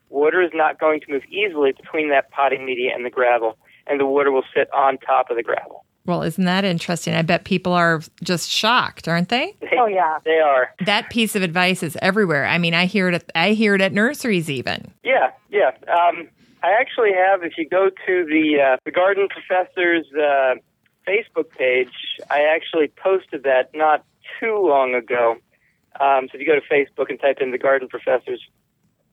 [0.09, 3.57] water is not going to move easily between that potting media and the gravel,
[3.87, 5.85] and the water will sit on top of the gravel.
[6.05, 7.15] Well, isn't that interesting?
[7.15, 9.55] I bet people are just shocked, aren't they?
[9.77, 10.69] Oh yeah, they are.
[10.85, 12.45] That piece of advice is everywhere.
[12.45, 13.15] I mean, I hear it.
[13.15, 14.91] At, I hear it at nurseries, even.
[15.03, 15.71] Yeah, yeah.
[15.87, 16.29] Um,
[16.61, 17.43] I actually have.
[17.43, 20.55] If you go to the uh, the Garden Professors uh,
[21.07, 21.93] Facebook page,
[22.29, 24.05] I actually posted that not
[24.39, 25.37] too long ago.
[25.99, 28.41] Um, so if you go to Facebook and type in the Garden Professors,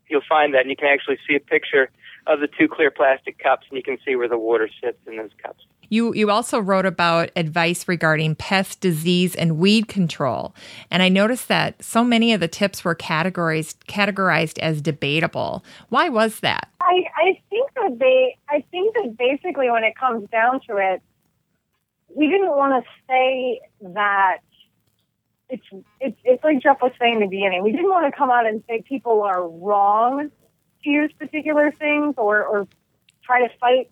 [0.08, 1.90] you'll find that, and you can actually see a picture
[2.26, 5.16] of the two clear plastic cups, and you can see where the water sits in
[5.16, 5.64] those cups.
[5.88, 10.54] You you also wrote about advice regarding pest disease and weed control.
[10.90, 15.62] And I noticed that so many of the tips were categorized categorized as debatable.
[15.90, 16.70] Why was that?
[16.80, 21.02] I, I think that they I think that basically when it comes down to it,
[22.08, 24.38] we didn't want to say that
[25.52, 27.62] it's it's it's like Jeff was saying in the beginning.
[27.62, 30.30] We didn't want to come out and say people are wrong
[30.82, 32.66] to use particular things or, or
[33.22, 33.90] try to fight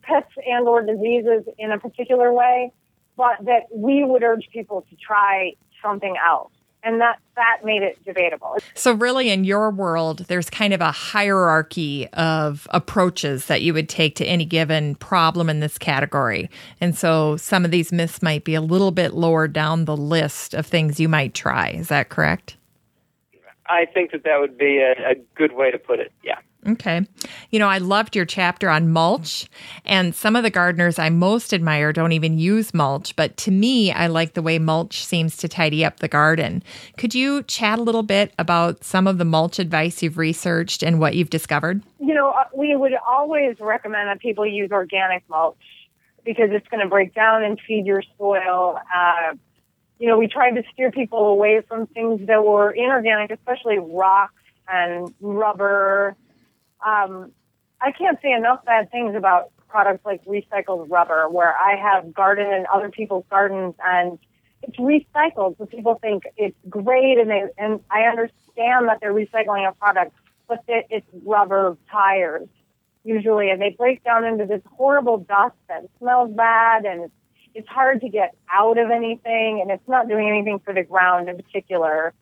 [0.00, 2.72] pests and or diseases in a particular way,
[3.16, 6.52] but that we would urge people to try something else.
[6.84, 8.56] And that, that made it debatable.
[8.74, 13.88] So, really, in your world, there's kind of a hierarchy of approaches that you would
[13.88, 16.48] take to any given problem in this category.
[16.80, 20.54] And so, some of these myths might be a little bit lower down the list
[20.54, 21.70] of things you might try.
[21.70, 22.56] Is that correct?
[23.68, 26.12] I think that that would be a, a good way to put it.
[26.22, 26.38] Yeah.
[26.66, 27.06] Okay.
[27.50, 29.48] You know, I loved your chapter on mulch,
[29.84, 33.92] and some of the gardeners I most admire don't even use mulch, but to me,
[33.92, 36.62] I like the way mulch seems to tidy up the garden.
[36.96, 40.98] Could you chat a little bit about some of the mulch advice you've researched and
[40.98, 41.82] what you've discovered?
[42.00, 45.56] You know, uh, we would always recommend that people use organic mulch
[46.24, 48.78] because it's going to break down and feed your soil.
[48.94, 49.34] Uh,
[50.00, 54.34] you know, we tried to steer people away from things that were inorganic, especially rocks
[54.68, 56.16] and rubber
[56.84, 57.32] um,
[57.80, 62.46] I can't say enough bad things about products like recycled rubber, where I have garden
[62.52, 64.18] in other people's gardens and
[64.62, 65.56] it's recycled.
[65.58, 70.12] So people think it's great, and they and I understand that they're recycling a product,
[70.48, 72.48] but it, it's rubber tires
[73.04, 77.12] usually, and they break down into this horrible dust that smells bad, and it's,
[77.54, 81.28] it's hard to get out of anything, and it's not doing anything for the ground
[81.28, 82.12] in particular.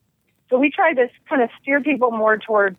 [0.48, 2.78] So we try to kind of steer people more towards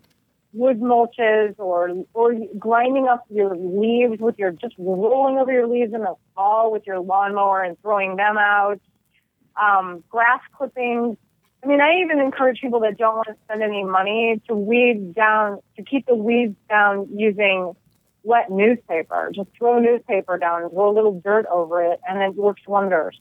[0.57, 5.93] wood mulches or or grinding up your leaves with your just rolling over your leaves
[5.93, 8.79] in the fall with your lawnmower and throwing them out.
[9.61, 11.17] Um, grass clippings.
[11.63, 15.15] I mean, I even encourage people that don't want to spend any money to weed
[15.15, 17.73] down to keep the weeds down using
[18.23, 19.31] wet newspaper.
[19.33, 23.19] Just throw newspaper down and throw a little dirt over it, and it works wonders.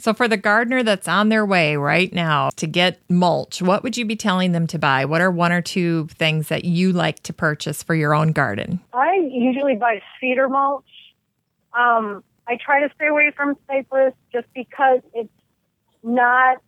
[0.00, 3.98] So, for the gardener that's on their way right now to get mulch, what would
[3.98, 5.04] you be telling them to buy?
[5.04, 8.80] What are one or two things that you like to purchase for your own garden?
[8.94, 10.86] I usually buy cedar mulch.
[11.74, 15.28] Um, I try to stay away from cypress just because it's
[16.02, 16.62] not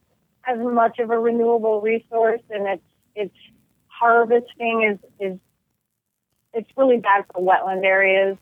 [0.47, 2.83] as much of a renewable resource, and it's
[3.15, 3.37] it's
[3.87, 5.39] harvesting is is
[6.53, 8.37] it's really bad for wetland areas.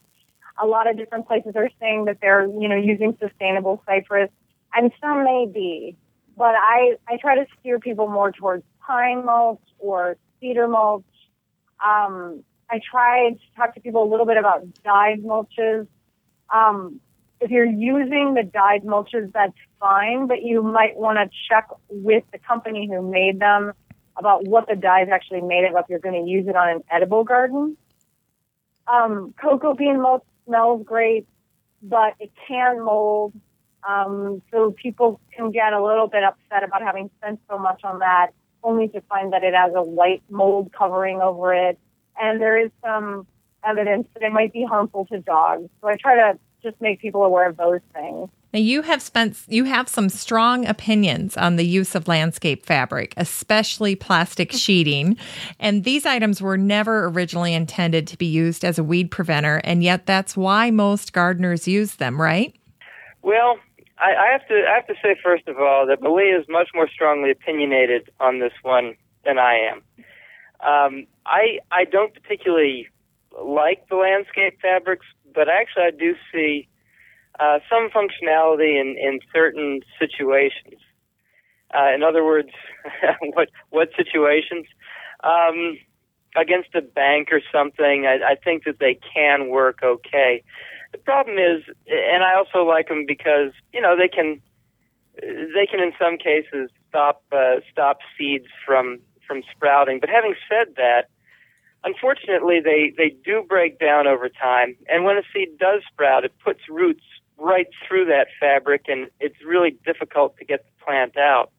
[0.61, 4.31] A lot of different places are saying that they're you know using sustainable cypress
[4.75, 5.97] and some may be,
[6.37, 11.05] but I, I try to steer people more towards pine mulch or cedar mulch.
[11.85, 15.87] Um, I try to talk to people a little bit about dyed mulches.
[16.55, 17.01] Um,
[17.41, 22.23] if you're using the dyed mulches, that's fine, but you might want to check with
[22.33, 23.73] the company who made them
[24.17, 26.69] about what the dye is actually made of if you're going to use it on
[26.69, 27.77] an edible garden.
[28.87, 31.27] Um, cocoa bean mulch smells great,
[31.83, 33.33] but it can mold.
[33.89, 38.01] Um, so people can get a little bit upset about having spent so much on
[38.01, 38.29] that,
[38.63, 41.79] only to find that it has a white mold covering over it.
[42.21, 43.27] And there is some
[43.65, 45.69] evidence that it might be harmful to dogs.
[45.81, 48.29] So I try to just make people aware of those things.
[48.53, 53.15] Now you have spent you have some strong opinions on the use of landscape fabric,
[53.17, 55.17] especially plastic sheeting,
[55.61, 59.83] and these items were never originally intended to be used as a weed preventer, and
[59.85, 62.55] yet that's why most gardeners use them, right?
[63.23, 63.59] Well,
[64.01, 66.69] I, I have to I have to say first of all that Meleah is much
[66.75, 68.95] more strongly opinionated on this one
[69.25, 69.83] than I am.
[70.61, 72.89] Um, I I don't particularly
[73.41, 76.69] like the landscape fabrics, but actually I do see
[77.39, 80.81] uh, some functionality in in certain situations.
[81.73, 82.51] Uh, in other words,
[83.35, 84.67] what what situations?
[85.23, 85.77] Um,
[86.37, 90.43] against a bank or something, I, I think that they can work okay.
[90.93, 94.41] The problem is, and I also like them because you know they can
[95.21, 100.01] they can in some cases stop uh, stop seeds from from sprouting.
[100.01, 101.09] But having said that,
[101.85, 104.77] unfortunately, they they do break down over time.
[104.89, 107.05] And when a seed does sprout, it puts roots
[107.39, 111.51] right through that fabric, and it's really difficult to get the plant out.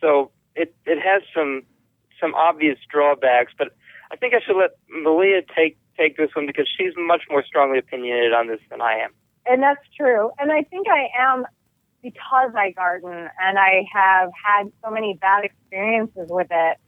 [0.00, 1.62] So it it has some
[2.20, 3.74] some obvious drawbacks, but
[4.12, 7.78] I think I should let Meleah take take this one because she's much more strongly
[7.78, 9.10] opinionated on this than I am.
[9.46, 10.30] And that's true.
[10.38, 11.44] And I think I am
[12.02, 16.78] because I garden and I have had so many bad experiences with it.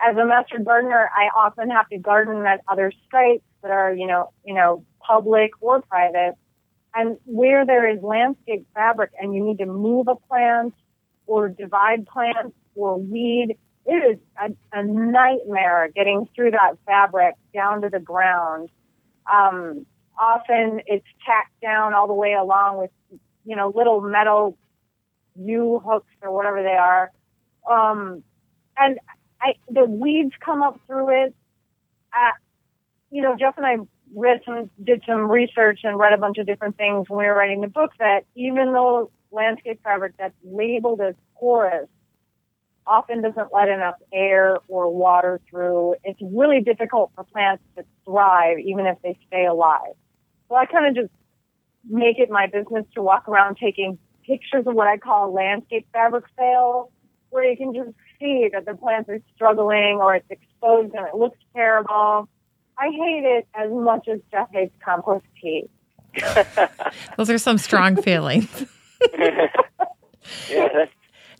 [0.00, 4.06] As a master gardener, I often have to garden at other sites that are, you
[4.06, 6.34] know, you know, public or private.
[6.94, 10.74] And where there is landscape fabric and you need to move a plant
[11.26, 13.56] or divide plants or weed,
[13.88, 18.68] it is a, a nightmare getting through that fabric down to the ground.
[19.32, 19.86] Um,
[20.20, 22.90] often it's tacked down all the way along with,
[23.46, 24.58] you know, little metal
[25.36, 27.10] U hooks or whatever they are.
[27.68, 28.22] Um,
[28.76, 28.98] and
[29.40, 31.34] I, the weeds come up through it.
[32.12, 32.32] Uh,
[33.10, 33.76] you know, Jeff and I
[34.14, 37.34] read some, did some research and read a bunch of different things when we were
[37.34, 41.88] writing the book that even though landscape fabric that's labeled as porous
[42.88, 45.96] often doesn't let enough air or water through.
[46.04, 49.94] It's really difficult for plants to thrive even if they stay alive.
[50.48, 51.14] So I kind of just
[51.88, 56.24] make it my business to walk around taking pictures of what I call landscape fabric
[56.36, 56.90] fail,
[57.30, 61.14] where you can just see that the plants are struggling or it's exposed and it
[61.14, 62.28] looks terrible.
[62.78, 65.68] I hate it as much as Jeff hates compost tea.
[67.16, 68.64] Those are some strong feelings.
[70.50, 70.86] yeah,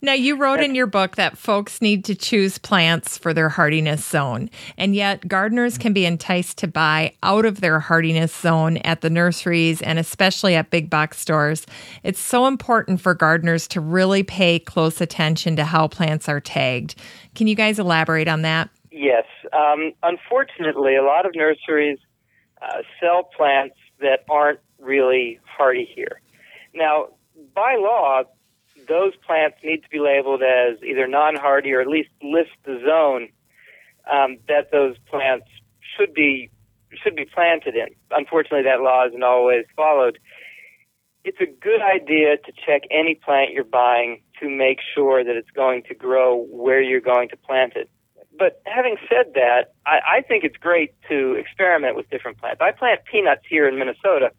[0.01, 4.05] now, you wrote in your book that folks need to choose plants for their hardiness
[4.05, 9.01] zone, and yet gardeners can be enticed to buy out of their hardiness zone at
[9.01, 11.67] the nurseries and especially at big box stores.
[12.05, 16.95] It's so important for gardeners to really pay close attention to how plants are tagged.
[17.35, 18.71] Can you guys elaborate on that?
[18.93, 19.25] Yes.
[19.53, 21.99] Um, unfortunately, a lot of nurseries
[22.63, 26.21] uh, sell plants that aren't really hardy here.
[26.75, 27.09] Now,
[27.55, 28.23] by law,
[28.89, 33.29] those plants need to be labeled as either non-hardy or at least list the zone
[34.11, 35.47] um, that those plants
[35.97, 36.51] should be
[37.03, 37.89] should be planted in.
[38.11, 40.19] Unfortunately, that law isn't always followed.
[41.25, 45.51] It's a good idea to check any plant you're buying to make sure that it's
[45.51, 47.91] going to grow where you're going to plant it.
[48.39, 52.61] But having said that, I, I think it's great to experiment with different plants.
[52.63, 54.31] I plant peanuts here in Minnesota,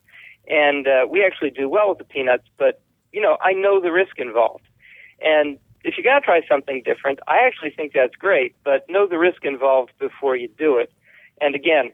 [0.48, 2.82] and uh, we actually do well with the peanuts, but
[3.12, 4.66] you know, I know the risk involved.
[5.22, 9.08] And if you got to try something different, I actually think that's great, but know
[9.08, 10.92] the risk involved before you do it.
[11.42, 11.92] And again,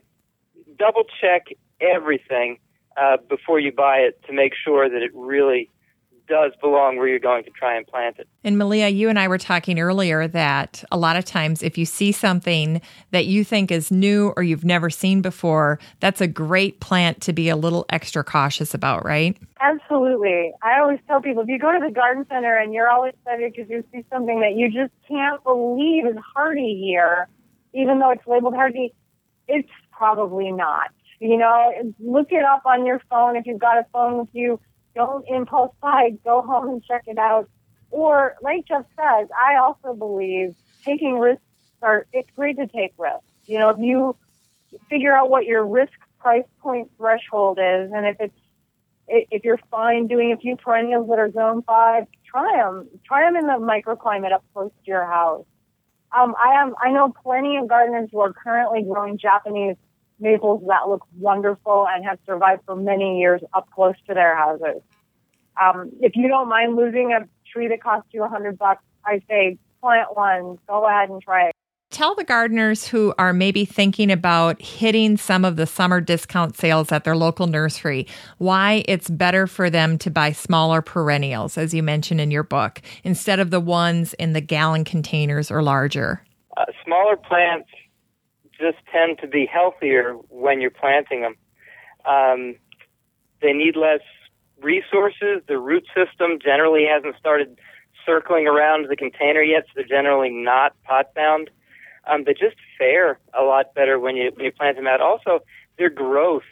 [0.77, 1.47] double check
[1.79, 2.59] everything
[2.97, 5.69] uh, before you buy it to make sure that it really
[6.27, 8.27] does belong where you're going to try and plant it.
[8.43, 11.85] And Meleah, you and I were talking earlier that a lot of times if you
[11.85, 16.79] see something that you think is new or you've never seen before, that's a great
[16.79, 19.37] plant to be a little extra cautious about, right?
[19.61, 20.51] Absolutely.
[20.61, 23.53] I always tell people if you go to the garden center and you're all excited
[23.53, 27.27] because you see something that you just can't believe is hardy here,
[27.73, 28.93] even though it's labeled hardy,
[29.47, 30.89] it's probably not.
[31.19, 34.59] You know, look it up on your phone if you've got a phone with you
[34.95, 36.11] don't impulse buy.
[36.23, 37.49] Go home and check it out.
[37.91, 41.43] Or, like Jeff says, I also believe taking risks
[41.81, 43.23] are, it's great to take risks.
[43.45, 44.15] You know, if you
[44.89, 48.39] figure out what your risk price point threshold is, and if it's,
[49.07, 52.89] if you're fine doing a few perennials that are zone five, try them.
[53.05, 55.45] Try them in the microclimate up close to your house.
[56.11, 59.75] Um, I am, I know plenty of gardeners who are currently growing Japanese
[60.19, 64.81] maples that look wonderful and have survived for many years up close to their houses.
[65.61, 69.21] Um, if you don't mind losing a tree that costs you a hundred bucks, I
[69.29, 70.57] say plant one.
[70.67, 71.55] Go ahead and try it.
[71.91, 76.91] Tell the gardeners who are maybe thinking about hitting some of the summer discount sales
[76.91, 78.07] at their local nursery
[78.37, 82.81] why it's better for them to buy smaller perennials, as you mentioned in your book,
[83.03, 86.21] instead of the ones in the gallon containers or larger.
[86.57, 87.69] Uh, smaller plants
[88.59, 91.35] just tend to be healthier when you're planting them.
[92.05, 92.55] Um,
[93.41, 94.01] they need less
[94.61, 95.41] resources.
[95.47, 97.57] The root system generally hasn't started
[98.05, 101.49] circling around the container yet, so they're generally not pot bound.
[102.07, 105.01] Um, they just fare a lot better when you when you plant them out.
[105.01, 105.39] Also,
[105.77, 106.43] their growth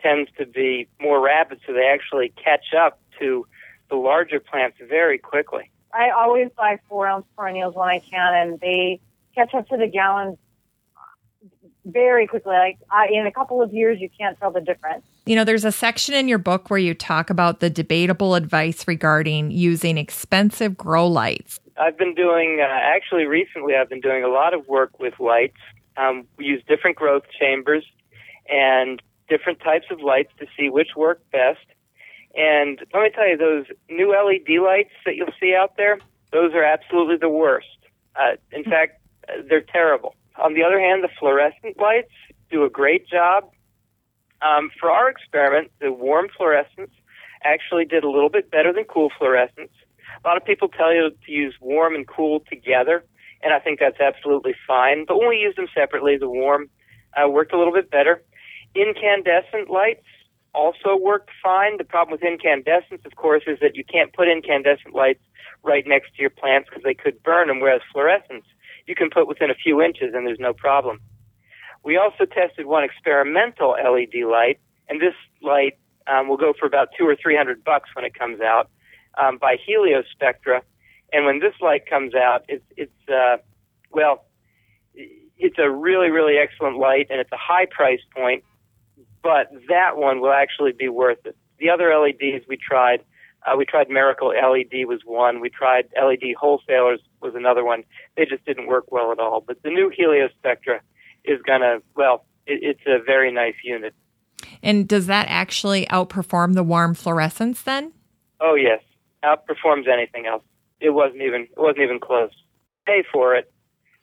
[0.00, 3.46] tends to be more rapid, so they actually catch up to
[3.88, 5.70] the larger plants very quickly.
[5.92, 9.00] I always buy four ounce perennials when I can, and they
[9.34, 10.36] catch up to the gallons
[11.88, 12.52] very quickly.
[12.52, 15.04] Like I, in a couple of years, you can't tell the difference.
[15.26, 18.86] You know, there's a section in your book where you talk about the debatable advice
[18.86, 21.60] regarding using expensive grow lights.
[21.80, 25.58] I've been doing, uh, actually recently, I've been doing a lot of work with lights.
[25.96, 27.84] Um, we use different growth chambers
[28.48, 31.64] and different types of lights to see which work best.
[32.34, 35.98] And let me tell you, those new LED lights that you'll see out there,
[36.32, 37.66] those are absolutely the worst.
[38.16, 39.00] Uh, in fact,
[39.48, 40.14] they're terrible.
[40.42, 42.12] On the other hand, the fluorescent lights
[42.50, 43.50] do a great job.
[44.40, 46.92] Um, for our experiment, the warm fluorescence
[47.42, 49.72] actually did a little bit better than cool fluorescence.
[50.24, 53.04] A lot of people tell you to use warm and cool together,
[53.42, 55.04] and I think that's absolutely fine.
[55.06, 56.70] But when we use them separately, the warm
[57.16, 58.22] uh, worked a little bit better.
[58.74, 60.06] Incandescent lights
[60.54, 61.78] also worked fine.
[61.78, 65.22] The problem with incandescents, of course, is that you can't put incandescent lights
[65.62, 68.46] right next to your plants because they could burn them, whereas fluorescents
[68.88, 71.00] you can put within a few inches and there's no problem.
[71.84, 74.58] We also tested one experimental LED light,
[74.88, 78.14] and this light um, will go for about two or three hundred bucks when it
[78.14, 78.70] comes out
[79.16, 80.60] um, by Heliospectra.
[81.12, 83.36] And when this light comes out, it's it's uh,
[83.90, 84.24] well,
[84.94, 88.42] it's a really really excellent light, and it's a high price point.
[89.22, 91.36] But that one will actually be worth it.
[91.58, 93.00] The other LEDs we tried
[93.46, 95.40] uh, we tried Miracle LED was one.
[95.40, 97.84] We tried LED Wholesalers was another one.
[98.16, 99.42] They just didn't work well at all.
[99.46, 100.80] But the new Heliospectra
[101.24, 103.94] is gonna well, it, it's a very nice unit.
[104.62, 107.92] And does that actually outperform the warm fluorescence then?
[108.40, 108.80] Oh yes,
[109.24, 110.42] outperforms anything else.
[110.80, 112.32] It wasn't even it wasn't even close.
[112.86, 113.52] Pay for it.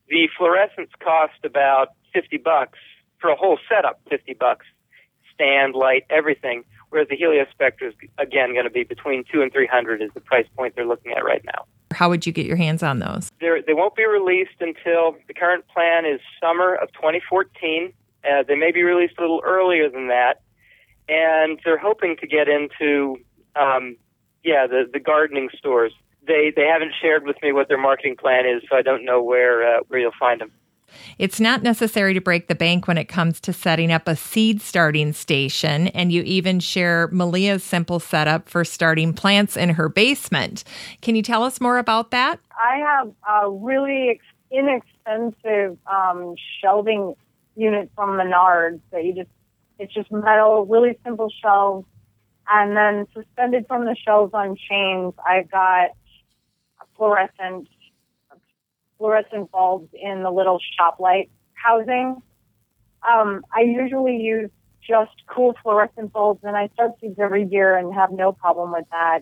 [0.07, 2.79] The fluorescence cost about fifty bucks
[3.19, 3.99] for a whole setup.
[4.09, 4.65] Fifty bucks,
[5.33, 6.63] stand, light, everything
[6.95, 10.21] whereas the Heliospectra is again going to be between two and three hundred is the
[10.21, 11.65] price point they're looking at right now.
[11.91, 13.29] How would you get your hands on those?
[13.41, 17.93] They're, they will not be released until the current plan is summer of 2014.
[18.23, 20.41] Uh, they may be released a little earlier than that,
[21.07, 23.17] and they're hoping to get into
[23.57, 23.97] um,
[24.43, 25.91] yeah the the gardening stores.
[26.25, 29.21] They they haven't shared with me what their marketing plan is, so I don't know
[29.21, 30.51] where uh, where you'll find them.
[31.17, 34.61] It's not necessary to break the bank when it comes to setting up a seed
[34.61, 40.63] starting station, and you even share Meleah's simple setup for starting plants in her basement.
[41.01, 42.39] Can you tell us more about that?
[42.51, 44.19] I have a really
[44.51, 47.15] inexpensive um, shelving
[47.55, 49.29] unit from Menards that you just,
[49.79, 51.85] it's just metal, really simple shelves.
[52.47, 55.91] And then suspended from the shelves on chains, I've got
[56.79, 57.67] a fluorescent
[59.05, 62.21] fluorescent bulbs in the little shop light housing.
[63.07, 64.49] Um, I usually use
[64.81, 68.85] just cool fluorescent bulbs, and I start seeds every year and have no problem with
[68.91, 69.19] that.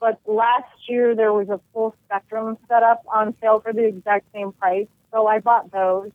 [0.00, 4.50] But last year there was a full spectrum setup on sale for the exact same
[4.52, 6.10] price, so I bought those.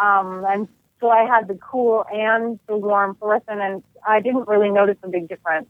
[0.00, 0.68] Um, and
[1.00, 5.08] so I had the cool and the warm fluorescent, and I didn't really notice a
[5.08, 5.68] big difference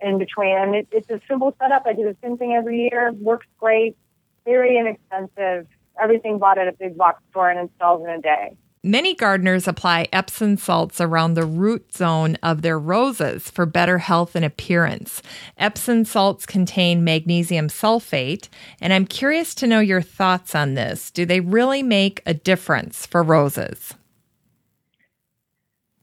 [0.00, 0.56] in between.
[0.56, 1.82] And it, it's a simple setup.
[1.84, 3.12] I do the same thing every year.
[3.12, 3.96] Works great
[4.44, 5.66] very inexpensive.
[6.02, 8.56] Everything bought at a big box store and installed in a day.
[8.84, 14.34] Many gardeners apply Epsom salts around the root zone of their roses for better health
[14.34, 15.22] and appearance.
[15.56, 18.48] Epsom salts contain magnesium sulfate,
[18.80, 21.12] and I'm curious to know your thoughts on this.
[21.12, 23.94] Do they really make a difference for roses?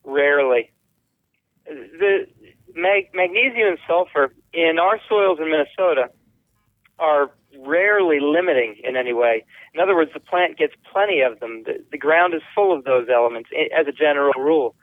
[0.06, 0.72] Rarely.
[1.66, 2.28] The
[2.76, 6.12] mag- magnesium and sulfur in our soils in Minnesota
[6.98, 7.30] are
[7.66, 9.44] rarely limiting in any way.
[9.74, 11.64] In other words, the plant gets plenty of them.
[11.66, 14.76] The, the ground is full of those elements as a general rule.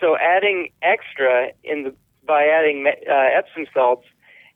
[0.00, 1.94] So adding extra in the
[2.26, 4.04] by adding uh, Epsom salts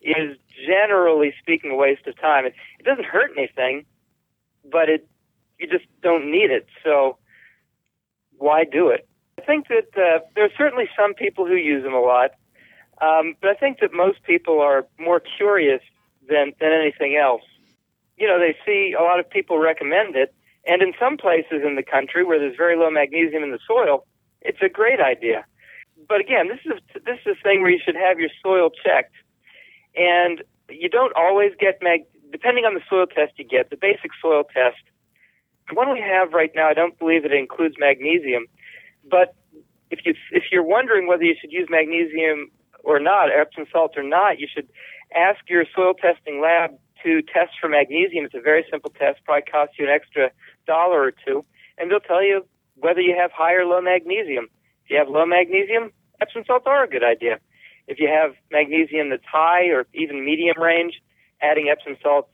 [0.03, 2.45] is generally speaking a waste of time.
[2.45, 3.87] It, it doesn't hurt anything,
[4.71, 5.09] but it
[5.59, 6.67] you just don't need it.
[6.85, 7.17] So
[8.37, 9.09] why do it?
[9.39, 12.33] I think that uh, there are certainly some people who use them a lot,
[13.01, 15.81] um, but I think that most people are more curious
[16.29, 17.43] than than anything else
[18.23, 20.33] you know, they see a lot of people recommend it.
[20.65, 24.07] And in some places in the country where there's very low magnesium in the soil,
[24.41, 25.45] it's a great idea.
[26.09, 29.15] But again, this is this is a thing where you should have your soil checked,
[29.97, 32.03] and you don't always get mag.
[32.31, 34.83] Depending on the soil test you get, the basic soil test.
[35.69, 38.47] The one we have right now, I don't believe it includes magnesium.
[39.05, 39.35] But
[39.91, 42.53] if you if you're wondering whether you should use magnesium
[42.85, 44.69] or not, Epsom salts or not, you should
[45.15, 48.25] ask your soil testing lab to test for magnesium.
[48.25, 50.31] It's a very simple test, probably costs you an extra
[50.67, 51.45] dollar or two,
[51.79, 52.47] and they'll tell you
[52.77, 54.49] whether you have high or low magnesium.
[54.85, 57.39] If you have low magnesium, Epsom salts are a good idea.
[57.89, 60.95] If you have magnesium that's high or even medium range,
[61.41, 62.31] adding Epsom salts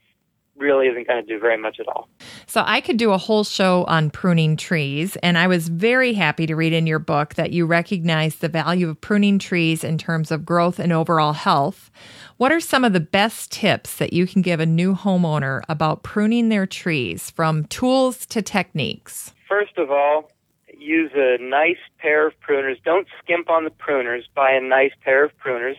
[0.55, 2.09] really isn't going to do very much at all.
[2.49, 6.47] So I could do a whole show on pruning trees, and I was very happy
[6.47, 10.31] to read in your book that you recognize the value of pruning trees in terms
[10.31, 11.91] of growth and overall health.
[12.37, 16.01] What are some of the best tips that you can give a new homeowner about
[16.01, 19.31] pruning their trees from tools to techniques?
[19.47, 20.31] First of all,
[20.75, 22.81] use a nice pair of pruners.
[22.83, 24.23] Don't skimp on the pruners.
[24.33, 25.77] Buy a nice pair of pruners.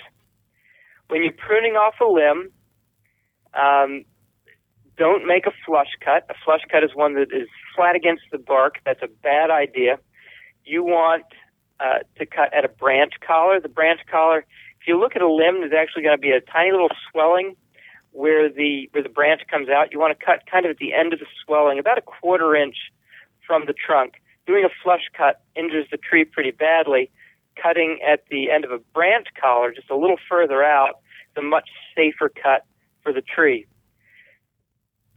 [1.08, 2.52] When you're pruning off a limb,
[3.54, 4.04] um,
[5.00, 6.26] don't make a flush cut.
[6.28, 8.80] A flush cut is one that is flat against the bark.
[8.84, 9.98] That's a bad idea.
[10.66, 11.24] You want
[11.80, 13.58] uh, to cut at a branch collar.
[13.60, 14.44] The branch collar,
[14.78, 17.56] if you look at a limb, there's actually going to be a tiny little swelling
[18.12, 19.90] where the where the branch comes out.
[19.90, 22.54] You want to cut kind of at the end of the swelling, about a quarter
[22.54, 22.76] inch
[23.46, 24.20] from the trunk.
[24.46, 27.10] Doing a flush cut injures the tree pretty badly.
[27.56, 31.42] Cutting at the end of a branch collar, just a little further out, is a
[31.42, 32.66] much safer cut
[33.02, 33.64] for the tree.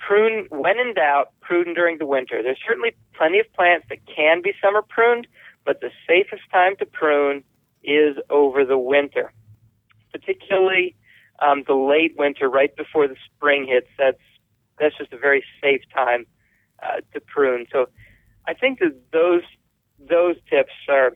[0.06, 2.42] Prune, when in doubt, prune during the winter.
[2.44, 5.28] There's certainly plenty of plants that can be summer pruned,
[5.66, 7.44] but the safest time to prune
[7.84, 9.32] is over the winter,
[10.12, 10.96] particularly
[11.40, 13.88] um, the late winter, right before the spring hits.
[13.98, 14.18] That's
[14.80, 16.26] that's just a very safe time
[16.82, 17.66] uh, to prune.
[17.72, 17.88] So,
[18.48, 19.44] I think that those
[20.00, 21.16] those tips are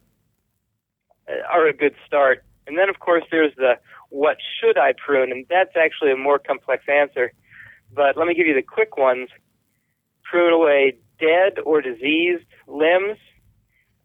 [1.49, 2.43] are a good start.
[2.67, 3.79] And then, of course, there's the
[4.09, 7.33] what should I prune, and that's actually a more complex answer.
[7.93, 9.29] But let me give you the quick ones.
[10.23, 13.17] Prune away dead or diseased limbs,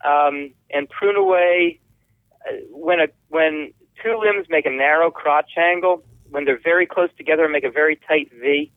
[0.04, 1.80] um, and prune away
[2.48, 3.72] uh, when a when
[4.02, 6.04] two limbs make a narrow crotch angle.
[6.30, 8.72] When they're very close together and make a very tight V,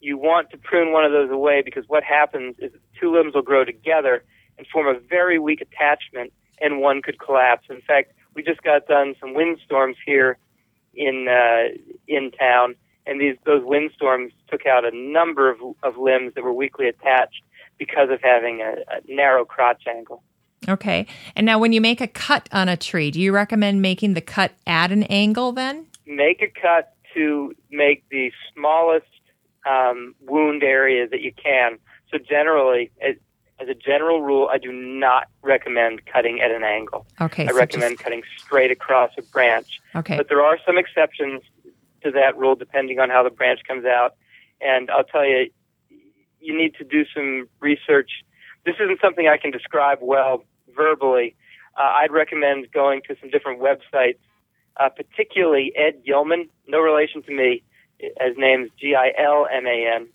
[0.00, 2.70] you want to prune one of those away because what happens is
[3.00, 4.24] two limbs will grow together
[4.58, 7.66] and form a very weak attachment, and one could collapse.
[7.70, 10.36] In fact, we just got done some windstorms here
[10.94, 11.74] in uh,
[12.08, 12.74] in town,
[13.06, 17.42] and these those windstorms took out a number of, of limbs that were weakly attached
[17.78, 20.22] because of having a, a narrow crotch angle.
[20.68, 21.06] Okay.
[21.34, 24.20] And now, when you make a cut on a tree, do you recommend making the
[24.20, 25.86] cut at an angle then?
[26.06, 29.06] Make a cut to make the smallest
[29.68, 31.78] um, wound area that you can.
[32.12, 33.16] So, generally, as,
[33.58, 37.06] as a general rule, I do not recommend cutting at an angle.
[37.20, 37.44] Okay.
[37.44, 39.80] I so recommend just- cutting straight across a branch.
[39.96, 40.16] okay.
[40.16, 41.42] But there are some exceptions
[42.04, 44.14] to that rule depending on how the branch comes out.
[44.60, 45.50] And I'll tell you,
[46.40, 48.10] you need to do some research.
[48.64, 50.44] This isn't something I can describe well
[50.74, 51.34] verbally.
[51.76, 54.18] Uh, I'd recommend going to some different websites,
[54.78, 57.62] uh, particularly Ed Gilman, no relation to me.
[57.98, 60.08] His name's G I L M A N.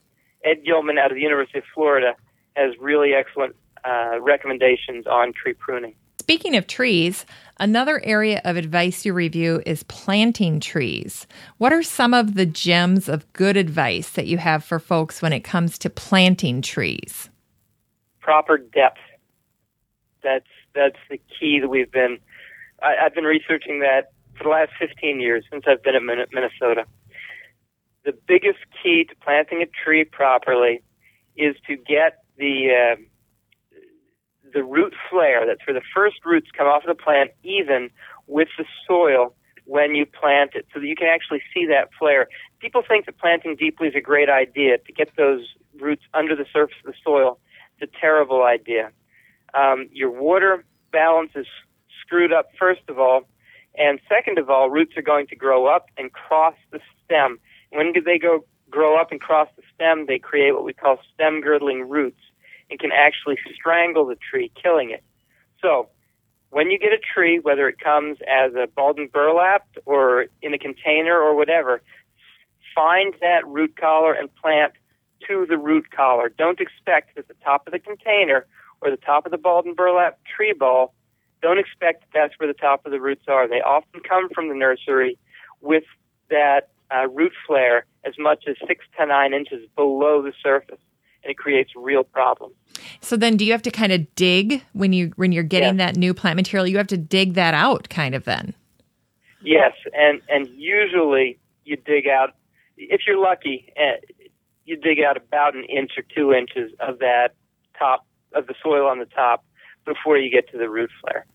[0.44, 2.14] Ed Gilman out of the University of Florida
[2.54, 5.94] has really excellent uh, recommendations on tree pruning.
[6.28, 7.24] Speaking of trees,
[7.58, 11.26] another area of advice you review is planting trees.
[11.56, 15.32] What are some of the gems of good advice that you have for folks when
[15.32, 17.30] it comes to planting trees?
[18.28, 19.00] proper depth.
[20.22, 22.18] That's that's the key that we've been.
[22.82, 26.84] I, I've been researching that for the last 15 years since I've been in Minnesota.
[28.04, 30.82] The biggest key to planting a tree properly
[31.38, 32.96] is to get the uh,
[34.52, 35.46] the root flare.
[35.46, 37.90] That's where the first roots come off of the plant, even
[38.26, 39.34] with the soil
[39.64, 42.28] when you plant it, so that you can actually see that flare.
[42.58, 45.46] People think that planting deeply is a great idea to get those
[45.78, 47.38] roots under the surface of the soil.
[47.78, 48.90] It's a terrible idea.
[49.54, 51.46] Um, your water balance is
[52.00, 53.22] screwed up, first of all,
[53.76, 57.38] and second of all, roots are going to grow up and cross the stem.
[57.70, 60.06] When do they go grow up and cross the stem?
[60.06, 62.20] They create what we call stem girdling roots
[62.70, 65.02] and can actually strangle the tree, killing it.
[65.60, 65.88] So,
[66.50, 70.58] when you get a tree, whether it comes as a balled burlap or in a
[70.58, 71.82] container or whatever,
[72.74, 74.72] find that root collar and plant
[75.26, 76.30] to the root collar.
[76.30, 78.46] Don't expect that the top of the container
[78.80, 80.94] or the top of the balled and burlap tree ball,
[81.42, 83.48] don't expect that that's where the top of the roots are.
[83.48, 85.18] They often come from the nursery
[85.60, 85.84] with
[86.30, 90.80] that uh, root flare as much as six to nine inches below the surface,
[91.22, 92.54] and it creates real problems.
[93.00, 95.86] So then do you have to kind of dig when you when you're getting Yeah.
[95.86, 98.54] that new plant material, you have to dig that out kind of then.
[99.42, 102.30] Yes, and and usually you dig out
[102.76, 103.96] if you're lucky, uh,
[104.64, 107.34] you dig out about an inch or two inches of that
[107.78, 109.44] top of the soil on the top
[109.84, 111.26] before you get to the root flare.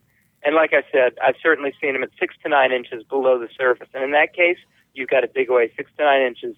[0.45, 3.47] And like I said, I've certainly seen them at six to nine inches below the
[3.57, 3.87] surface.
[3.93, 4.57] And in that case,
[4.93, 6.55] you've got to dig away six to nine inches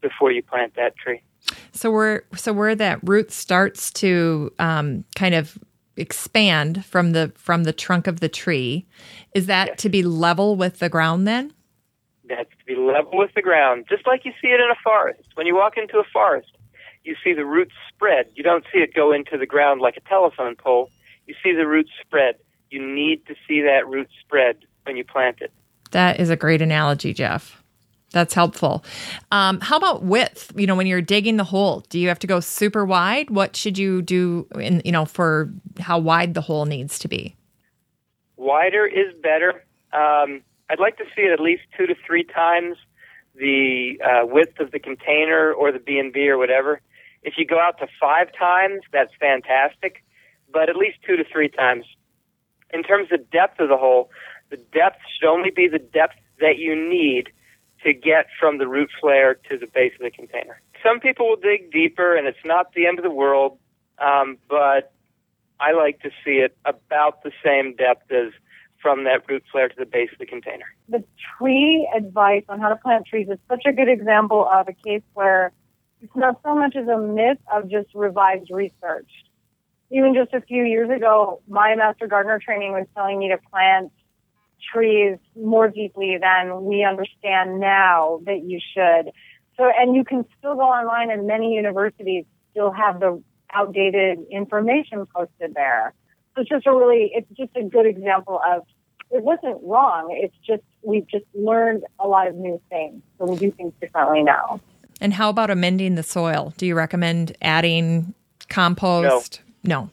[0.00, 1.22] before you plant that tree.
[1.78, 5.56] So where so where that root starts to um, kind of
[5.96, 8.84] expand from the from the trunk of the tree,
[9.32, 9.80] is that Yes.
[9.82, 11.52] to be level with the ground then?
[12.28, 15.28] That's to be level with the ground, just like you see it in a forest.
[15.36, 16.50] When you walk into a forest,
[17.04, 18.26] you see the roots spread.
[18.34, 20.90] You don't see it go into the ground like a telephone pole.
[21.28, 22.34] You see the roots spread.
[22.70, 25.52] You need to see that root spread when you plant it.
[25.92, 27.57] That is a great analogy, Jeff.
[28.10, 28.84] That's helpful.
[29.30, 30.52] Um, how about width?
[30.56, 33.30] You know, when you're digging the hole, do you have to go super wide?
[33.30, 37.36] What should you do in, you know, for how wide the hole needs to be?
[38.36, 39.64] Wider is better.
[39.92, 42.76] Um, I'd like to see it at least two to three times
[43.34, 46.80] the uh, width of the container or the B and B or whatever.
[47.22, 50.02] If you go out to five times, that's fantastic,
[50.52, 51.84] but at least two to three times.
[52.72, 54.10] In terms of depth of the hole,
[54.50, 57.30] the depth should only be the depth that you need
[57.84, 60.60] to get from the root flare to the base of the container.
[60.82, 63.58] Some people will dig deeper, and it's not the end of the world,
[63.98, 64.92] um, but
[65.60, 68.32] I like to see it about the same depth as
[68.80, 70.66] from that root flare to the base of the container.
[70.88, 71.02] The
[71.36, 75.02] tree advice on how to plant trees is such a good example of a case
[75.14, 75.52] where
[76.00, 79.10] it's not so much as a myth of just revised research.
[79.90, 83.90] Even just a few years ago, my master gardener training was telling me to plant
[84.72, 89.12] trees more deeply than we understand now that you should.
[89.56, 95.06] So, and you can still go online and many universities still have the outdated information
[95.06, 95.94] posted there.
[96.34, 98.62] So it's just a really, it's just a good example of
[99.10, 100.08] it wasn't wrong.
[100.10, 103.02] It's just, we've just learned a lot of new things.
[103.18, 104.60] So we do things differently now.
[105.00, 106.52] And how about amending the soil?
[106.56, 108.14] Do you recommend adding
[108.48, 109.40] compost?
[109.62, 109.82] No.
[109.82, 109.90] no.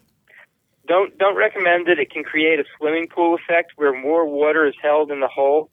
[0.87, 1.99] Don't don't recommend it.
[1.99, 5.69] It can create a swimming pool effect where more water is held in the hole.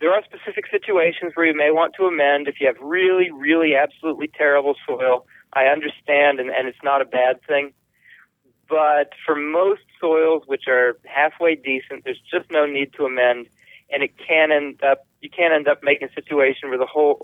[0.00, 3.74] There are specific situations where you may want to amend if you have really, really
[3.74, 5.26] absolutely terrible soil.
[5.52, 7.72] I understand and, and it's not a bad thing.
[8.68, 13.48] But for most soils which are halfway decent, there's just no need to amend
[13.92, 17.20] and it can end up you can end up making a situation where the hole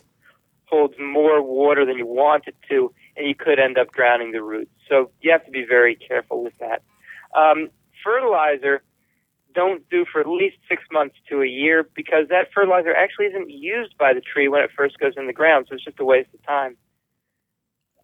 [0.67, 4.43] holds more water than you want it to, and you could end up drowning the
[4.43, 4.71] roots.
[4.89, 6.83] So you have to be very careful with that.
[7.37, 7.68] Um,
[8.03, 8.82] fertilizer,
[9.55, 13.51] don't do for at least six months to a year because that fertilizer actually isn't
[13.51, 16.05] used by the tree when it first goes in the ground, so it's just a
[16.05, 16.76] waste of time.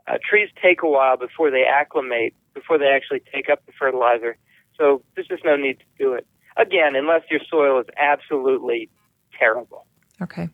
[0.07, 4.37] Uh, trees take a while before they acclimate, before they actually take up the fertilizer,
[4.79, 6.27] so there's just no need to do it.
[6.57, 8.91] Again, unless your soil is absolutely
[9.39, 9.87] terrible.
[10.21, 10.49] Okay.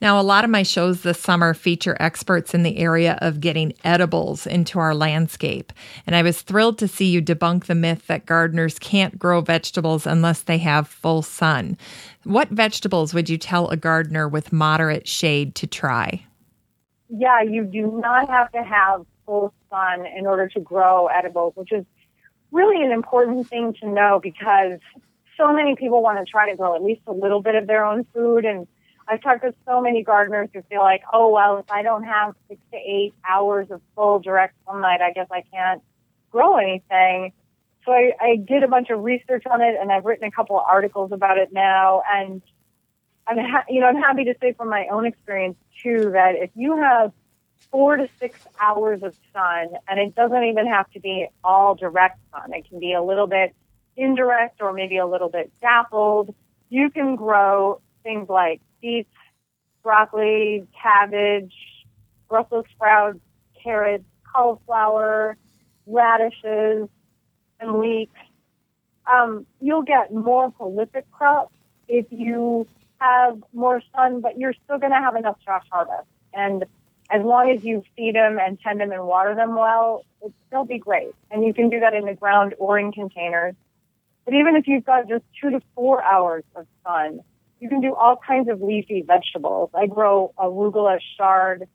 [0.00, 3.72] Now, a lot of my shows this summer feature experts in the area of getting
[3.82, 5.72] edibles into our landscape.
[6.06, 10.06] And I was thrilled to see you debunk the myth that gardeners can't grow vegetables
[10.06, 11.78] unless they have full sun.
[12.24, 16.26] What vegetables would you tell a gardener with moderate shade to try?
[17.08, 21.72] Yeah, you do not have to have full sun in order to grow edibles, which
[21.72, 21.86] is
[22.52, 24.78] really an important thing to know because
[25.36, 27.84] so many people want to try to grow at least a little bit of their
[27.84, 28.66] own food and
[29.08, 32.34] I've talked to so many gardeners who feel like, oh, well, if I don't have
[32.48, 35.82] six to eight hours of full direct sunlight, I guess I can't
[36.30, 37.32] grow anything.
[37.84, 40.58] So I, I did a bunch of research on it and I've written a couple
[40.58, 42.02] of articles about it now.
[42.12, 42.42] And
[43.28, 46.50] I'm, ha- you know, I'm happy to say from my own experience too that if
[46.56, 47.12] you have
[47.70, 52.18] four to six hours of sun, and it doesn't even have to be all direct
[52.32, 53.54] sun, it can be a little bit
[53.96, 56.34] indirect or maybe a little bit dappled,
[56.68, 59.10] you can grow things like beets,
[59.82, 61.54] broccoli, cabbage,
[62.28, 63.18] Brussels sprouts,
[63.62, 65.36] carrots, cauliflower,
[65.86, 66.88] radishes,
[67.60, 68.18] and leeks.
[69.12, 71.54] Um, you'll get more prolific crops
[71.88, 72.66] if you
[73.00, 76.08] have more sun, but you're still going to have enough to harvest.
[76.32, 76.64] And
[77.10, 80.64] as long as you feed them and tend them and water them well, it'll still
[80.64, 81.14] be great.
[81.30, 83.54] And you can do that in the ground or in containers.
[84.24, 87.20] But even if you've got just two to four hours of sun,
[87.60, 89.70] you can do all kinds of leafy vegetables.
[89.74, 91.68] I grow arugula, chard,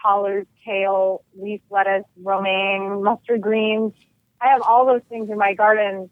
[0.00, 3.92] collards, kale, leaf lettuce, romaine, mustard greens.
[4.40, 6.10] I have all those things in my garden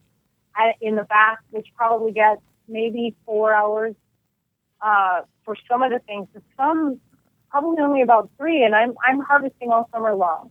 [0.80, 3.94] in the back, which probably gets maybe four hours
[4.80, 6.28] uh, for some of the things.
[6.56, 7.00] Some
[7.50, 10.50] probably only about three, and I'm I'm harvesting all summer long.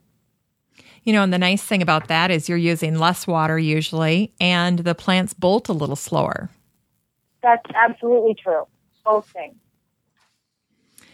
[1.04, 4.80] You know, and the nice thing about that is you're using less water usually, and
[4.80, 6.50] the plants bolt a little slower.
[7.42, 8.68] That's absolutely true.
[9.06, 9.56] Both things.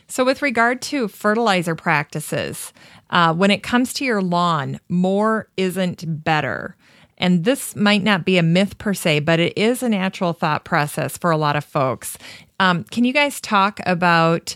[0.08, 2.74] So, with regard to fertilizer practices,
[3.10, 6.76] uh, when it comes to your lawn, more isn't better.
[7.18, 10.66] And this might not be a myth per se, but it is a natural thought
[10.66, 12.18] process for a lot of folks.
[12.60, 14.56] Um, can you guys talk about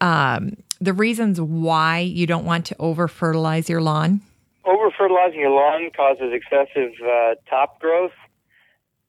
[0.00, 4.20] um, the reasons why you don't want to over fertilize your lawn?
[4.64, 8.12] Over fertilizing your lawn causes excessive uh, top growth.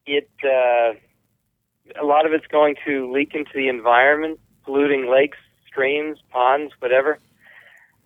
[0.06, 0.98] It uh,
[2.00, 7.18] a lot of it's going to leak into the environment, polluting lakes, streams, ponds, whatever.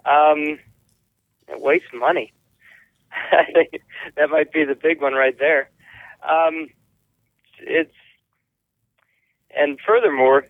[0.04, 0.58] Um,
[1.48, 2.32] it wastes money.
[3.12, 3.82] I think
[4.16, 5.70] that might be the big one right there.
[6.28, 6.68] Um,
[7.60, 7.92] it's
[9.54, 10.46] and furthermore,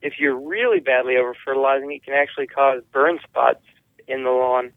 [0.00, 3.64] if you're really badly over fertilizing, it can actually cause burn spots
[4.06, 4.72] in the lawn.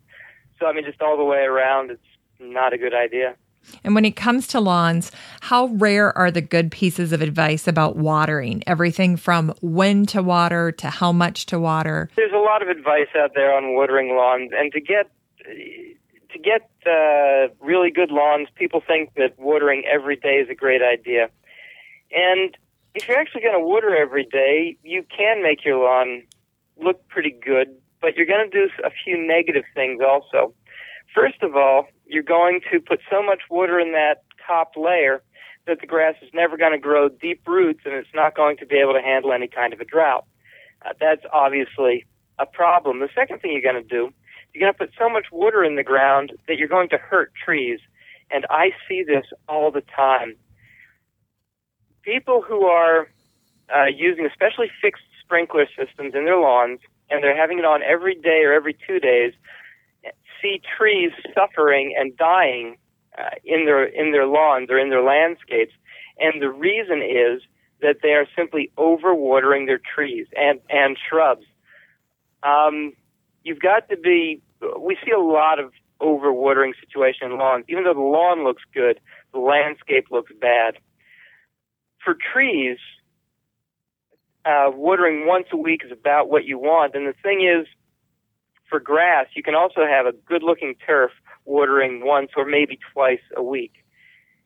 [0.60, 2.02] So I mean, just all the way around, it's
[2.40, 3.36] not a good idea.
[3.84, 7.96] And when it comes to lawns, how rare are the good pieces of advice about
[7.96, 8.64] watering?
[8.68, 12.10] Everything from when to water to how much to water.
[12.16, 15.10] There's a lot of advice out there on watering lawns, and to get
[15.46, 20.82] to get uh, really good lawns, people think that watering every day is a great
[20.82, 21.30] idea.
[22.12, 22.56] And
[22.94, 26.24] if you're actually going to water every day, you can make your lawn
[26.82, 30.54] look pretty good, but you're going to do a few negative things also.
[31.14, 35.22] First of all, you're going to put so much water in that top layer
[35.68, 38.66] that the grass is never going to grow deep roots and it's not going to
[38.66, 40.26] be able to handle any kind of a drought.
[40.84, 42.06] Uh, that's obviously
[42.40, 43.00] a problem.
[43.00, 44.10] The second thing you're going to do,
[44.54, 47.32] you're going to put so much water in the ground that you're going to hurt
[47.46, 47.80] trees.
[48.32, 50.36] And I see this all the time.
[52.04, 53.10] People who are
[53.74, 56.80] uh, using especially fixed sprinkler systems in their lawns,
[57.10, 59.34] and they're having it on every day or every two days,
[60.42, 62.78] see trees suffering and dying
[63.18, 65.74] uh, in their in their lawns or in their landscapes,
[66.20, 67.42] and the reason is
[67.82, 71.46] that they are simply overwatering their trees and and shrubs.
[72.44, 72.94] Um,
[73.44, 74.42] you've got to be.
[74.80, 75.72] We see a lot of
[76.02, 77.66] overwatering situation in lawns.
[77.68, 79.00] Even though the lawn looks good,
[79.34, 80.76] the landscape looks bad.
[82.04, 82.78] For trees,
[84.46, 86.96] uh, watering once a week is about what you want.
[86.96, 87.68] And the thing is,
[88.70, 91.12] for grass, you can also have a good looking turf
[91.46, 93.74] watering once or maybe twice a week.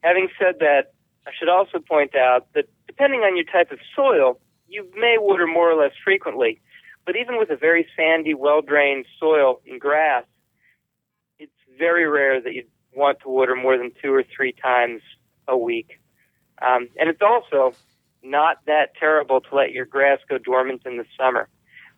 [0.02, 0.94] Having said that,
[1.28, 5.48] I should also point out that depending on your type of soil, you may water
[5.48, 6.62] more or less frequently.
[7.06, 10.26] But even with a very sandy, well drained soil and grass,
[11.38, 12.64] it's very rare that you
[12.96, 15.02] want to water more than two or three times
[15.48, 16.00] a week.
[16.62, 17.76] Um, and it's also
[18.22, 21.50] not that terrible to let your grass go dormant in the summer.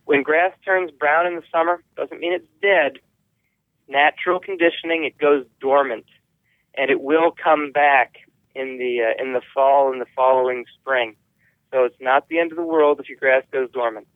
[0.06, 3.00] When grass turns brown in the summer, doesn't mean it's dead.
[3.88, 6.06] Natural conditioning, it goes dormant,
[6.76, 8.16] and it will come back
[8.56, 11.16] in the uh, in the fall and the following spring.
[11.72, 14.08] So it's not the end of the world if your grass goes dormant.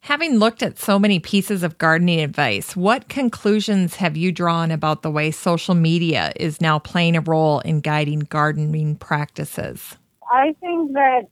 [0.00, 5.02] Having looked at so many pieces of gardening advice, what conclusions have you drawn about
[5.02, 9.96] the way social media is now playing a role in guiding gardening practices?
[10.32, 11.22] I think that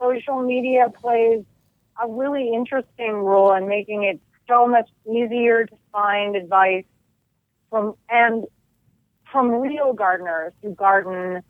[0.00, 1.44] social media plays
[2.02, 6.84] a really interesting role in making it so much easier to find advice
[7.70, 8.44] from and
[9.30, 11.42] from real gardeners who garden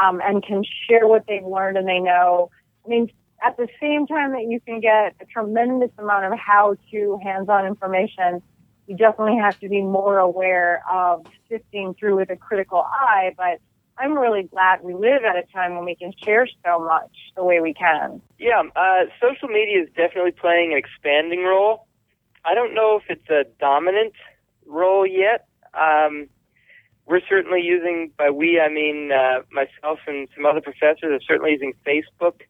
[0.00, 2.50] um, and can share what they've learned and they know.
[2.84, 3.10] I mean,
[3.44, 8.42] at the same time that you can get a tremendous amount of how-to, hands-on information,
[8.86, 13.34] you definitely have to be more aware of sifting through with a critical eye.
[13.36, 13.60] But
[13.96, 17.44] I'm really glad we live at a time when we can share so much the
[17.44, 18.20] way we can.
[18.38, 21.86] Yeah, uh, social media is definitely playing an expanding role.
[22.44, 24.14] I don't know if it's a dominant
[24.66, 25.46] role yet.
[25.74, 26.28] Um,
[27.06, 31.52] we're certainly using, by we, I mean uh, myself and some other professors are certainly
[31.52, 32.40] using Facebook,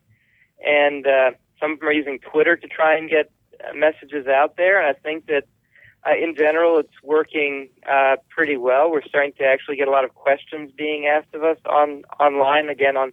[0.65, 1.31] and uh,
[1.61, 3.31] some of them are using Twitter to try and get
[3.61, 4.81] uh, messages out there.
[4.81, 5.45] And I think that
[6.07, 8.91] uh, in general, it's working uh, pretty well.
[8.91, 12.69] We're starting to actually get a lot of questions being asked of us on online
[12.69, 13.13] again on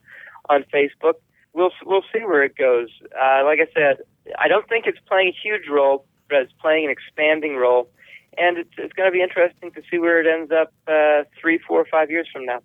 [0.49, 1.13] on Facebook.
[1.53, 2.89] We'll we'll see where it goes.
[3.13, 3.97] Uh, like I said,
[4.37, 7.89] I don't think it's playing a huge role, but it's playing an expanding role,
[8.37, 11.59] and it's it's going to be interesting to see where it ends up uh, three,
[11.59, 12.59] four, five years from now.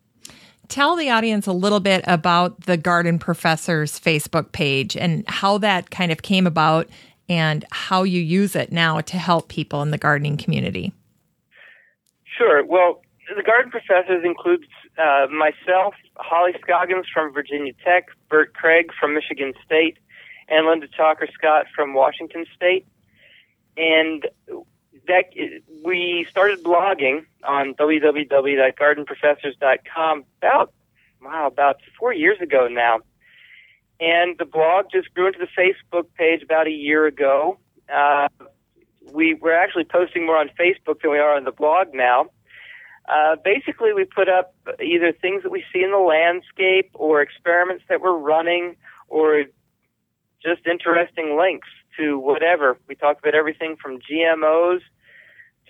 [0.69, 5.91] Tell the audience a little bit about the Garden Professors Facebook page and how that
[5.91, 6.89] kind of came about
[7.29, 10.93] and how you use it now to help people in the gardening community.
[12.25, 12.65] Sure.
[12.65, 13.03] Well,
[13.35, 14.67] the garden professors includes
[14.99, 19.99] uh, myself, Holly Scoggins from Virginia Tech, Bert Cregg from Michigan State,
[20.49, 22.87] and Linda Chalker Scott from Washington State.
[23.77, 24.27] And
[25.09, 25.25] that
[25.85, 30.73] we started blogging on www.gardenprofessors.com about
[31.23, 32.99] wow about four years ago now
[34.01, 37.59] and the blog just grew into the Facebook page about a year ago.
[37.93, 38.29] Uh,
[39.13, 42.27] we we're actually posting more on Facebook than we are on the blog now.
[43.09, 47.85] Uh, basically, we put up either things that we see in the landscape, or experiments
[47.89, 48.75] that we're running,
[49.09, 49.45] or
[50.43, 52.77] just interesting links to whatever.
[52.89, 54.81] We talk about everything from GMOs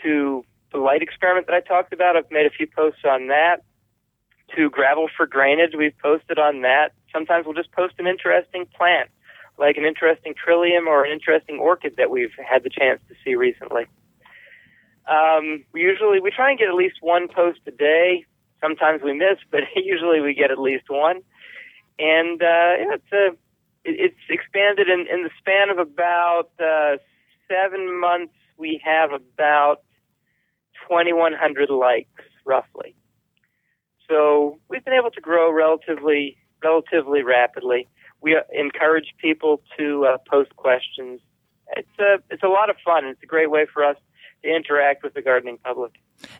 [0.02, 2.16] to the light experiment that I talked about.
[2.16, 3.62] I've made a few posts on that.
[4.54, 9.08] To gravel for drainage, we've posted on that sometimes we'll just post an interesting plant
[9.58, 13.34] like an interesting trillium or an interesting orchid that we've had the chance to see
[13.34, 13.86] recently.
[15.08, 18.24] Um, we usually we try and get at least one post a day.
[18.60, 21.22] Sometimes we miss, but usually we get at least one.
[21.98, 23.26] And uh, yeah, it's a
[23.84, 26.96] it, it's expanded in, in the span of about uh,
[27.48, 28.34] seven months.
[28.58, 29.82] We have about
[30.88, 32.08] 2,100 likes,
[32.44, 32.94] roughly.
[34.08, 37.88] So we've been able to grow relatively relatively rapidly.
[38.20, 41.20] We uh, encourage people to uh, post questions.
[41.76, 43.04] It's a it's a lot of fun.
[43.06, 43.96] It's a great way for us
[44.42, 45.92] to interact with the gardening public.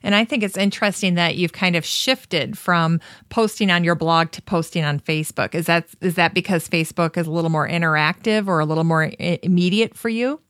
[0.02, 4.30] And I think it's interesting that you've kind of shifted from posting on your blog
[4.32, 5.54] to posting on Facebook.
[5.54, 9.12] Is that is that because Facebook is a little more interactive or a little more
[9.18, 10.40] immediate for you?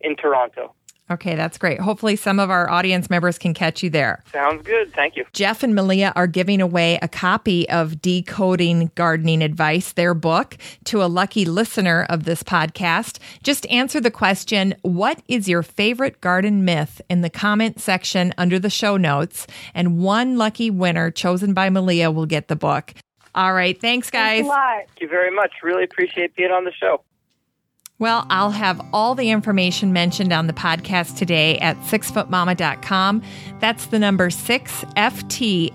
[0.00, 0.74] in Toronto.
[1.10, 1.80] Okay, that's great.
[1.80, 4.22] Hopefully, some of our audience members can catch you there.
[4.32, 4.94] Sounds good.
[4.94, 5.24] Thank you.
[5.32, 11.02] Jeff and Meleah are giving away a copy of Decoding Gardening Advice, their book, to
[11.02, 13.18] a lucky listener of this podcast.
[13.42, 18.60] Just answer the question What is your favorite garden myth in the comment section under
[18.60, 19.48] the show notes?
[19.74, 22.94] And one lucky winner chosen by Meleah will get the book.
[23.34, 23.80] All right.
[23.80, 24.46] Thanks, guys.
[24.46, 25.52] Thanks Thank you very much.
[25.62, 27.02] Really appreciate being on the show.
[28.00, 33.22] Well, I'll have all the information mentioned on the podcast today at sixfootmama.com.
[33.60, 35.70] That's the number six, F-T-M-A-M-A.com.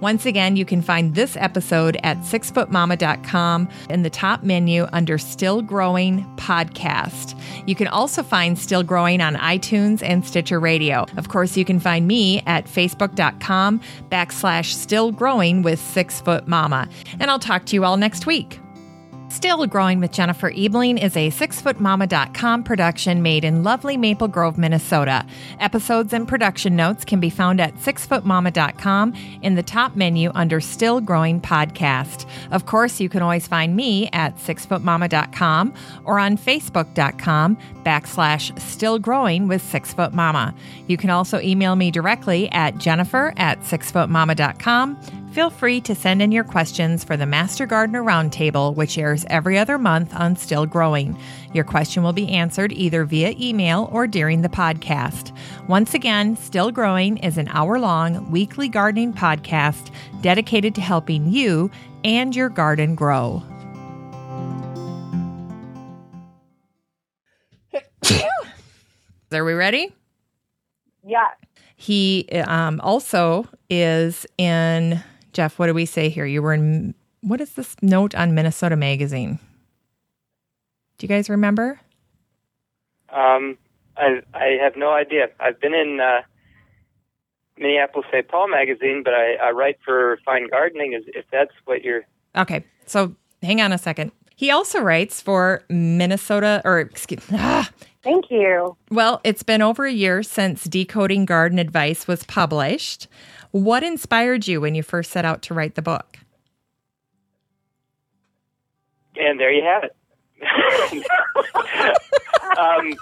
[0.00, 5.62] Once again, you can find this episode at sixfootmama.com in the top menu under Still
[5.62, 7.40] Growing Podcast.
[7.66, 11.06] You can also find Still Growing on iTunes and Stitcher Radio.
[11.16, 13.80] Of course, you can find me at facebook.com
[14.10, 16.90] backslash still growing with Six Foot Mama.
[17.18, 18.60] And I'll talk to you all next week.
[19.34, 25.26] Still Growing with Jennifer Ebling is a sixfootmama.com production made in lovely Maple Grove, Minnesota.
[25.58, 29.12] Episodes and production notes can be found at sixfootmama.com
[29.42, 32.26] in the top menu under Still Growing Podcast.
[32.52, 35.74] Of course, you can always find me at sixfootmama.com
[36.04, 40.56] or on facebook.com backslash still growing with sixfootmama.
[40.86, 46.30] You can also email me directly at jennifer at sixfootmama.com Feel free to send in
[46.30, 51.18] your questions for the Master Gardener Roundtable, which airs every other month on Still Growing.
[51.52, 55.36] Your question will be answered either via email or during the podcast.
[55.66, 61.68] Once again, Still Growing is an hour long weekly gardening podcast dedicated to helping you
[62.04, 63.42] and your garden grow.
[69.32, 69.92] Are we ready?
[71.04, 71.30] Yeah.
[71.74, 75.02] He um, also is in
[75.34, 76.24] Jeff, what do we say here?
[76.24, 79.38] You were in, what is this note on Minnesota Magazine?
[80.96, 81.80] Do you guys remember?
[83.10, 83.58] Um,
[83.96, 85.28] I, I have no idea.
[85.40, 86.22] I've been in uh,
[87.58, 88.26] Minneapolis St.
[88.28, 92.06] Paul Magazine, but I, I write for Fine Gardening, if that's what you're.
[92.36, 94.12] Okay, so hang on a second.
[94.36, 97.70] He also writes for Minnesota, or excuse ah,
[98.02, 98.76] Thank you.
[98.90, 103.08] Well, it's been over a year since Decoding Garden Advice was published.
[103.54, 106.18] What inspired you when you first set out to write the book?
[109.14, 109.94] And there you have it.
[112.58, 112.94] um,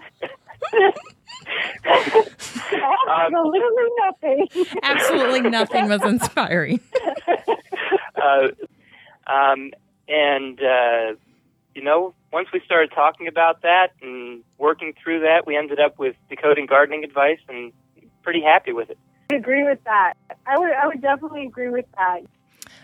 [3.07, 4.47] Absolutely nothing.
[4.83, 6.81] Absolutely nothing was inspiring.
[8.21, 8.49] Uh,
[9.25, 9.71] um,
[10.07, 11.15] and, uh,
[11.73, 15.97] you know, once we started talking about that and working through that, we ended up
[15.97, 17.73] with decoding gardening advice, and
[18.23, 18.97] pretty happy with it.
[19.31, 20.13] I agree with that.
[20.45, 22.21] I would I would definitely agree with that.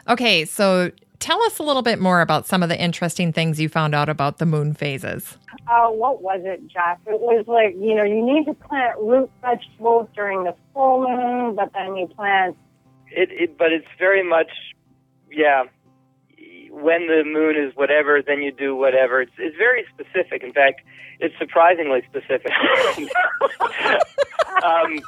[0.08, 3.70] Okay, so tell us a little bit more about some of the interesting things you
[3.70, 5.38] found out about the moon phases.
[5.68, 7.00] Uh, what was it, Jeff?
[7.08, 11.56] It was like, you know, you need to plant root vegetables during the full moon,
[11.56, 12.56] but then you plant.
[13.10, 14.50] It, it but it's very much,
[15.32, 15.66] yeah.
[16.82, 19.21] When the moon is whatever, then you do whatever.
[19.21, 20.43] It's it's very specific.
[20.43, 20.82] In fact,
[21.19, 22.51] it's surprisingly specific.
[24.63, 24.99] um,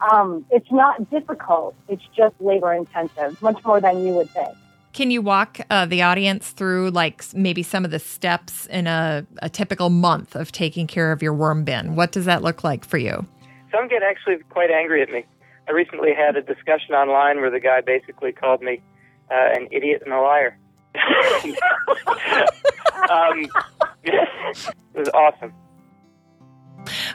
[0.10, 1.74] um, it's not difficult.
[1.88, 4.56] It's just labor intensive, much more than you would think.
[4.92, 9.26] Can you walk uh, the audience through, like, maybe some of the steps in a,
[9.40, 11.96] a typical month of taking care of your worm bin?
[11.96, 13.26] What does that look like for you?
[13.70, 15.24] Some get actually quite angry at me.
[15.68, 18.80] I recently had a discussion online where the guy basically called me
[19.30, 20.58] uh, an idiot and a liar.
[23.10, 23.46] um,
[24.04, 25.52] it was awesome.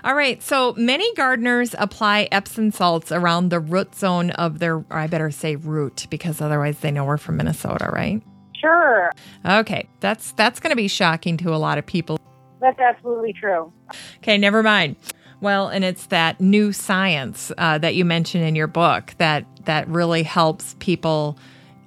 [0.04, 0.42] All right.
[0.42, 5.56] So many gardeners apply Epsom salts around the root zone of their, I better say
[5.56, 8.22] root because otherwise they know we're from Minnesota, right?
[8.60, 9.12] Sure.
[9.46, 9.88] Okay.
[10.00, 12.18] That's that's going to be shocking to a lot of people.
[12.60, 13.72] That's absolutely true.
[14.18, 14.96] Okay, never mind.
[15.40, 19.88] Well, and it's that new science uh, that you mentioned in your book that that
[19.88, 21.38] really helps people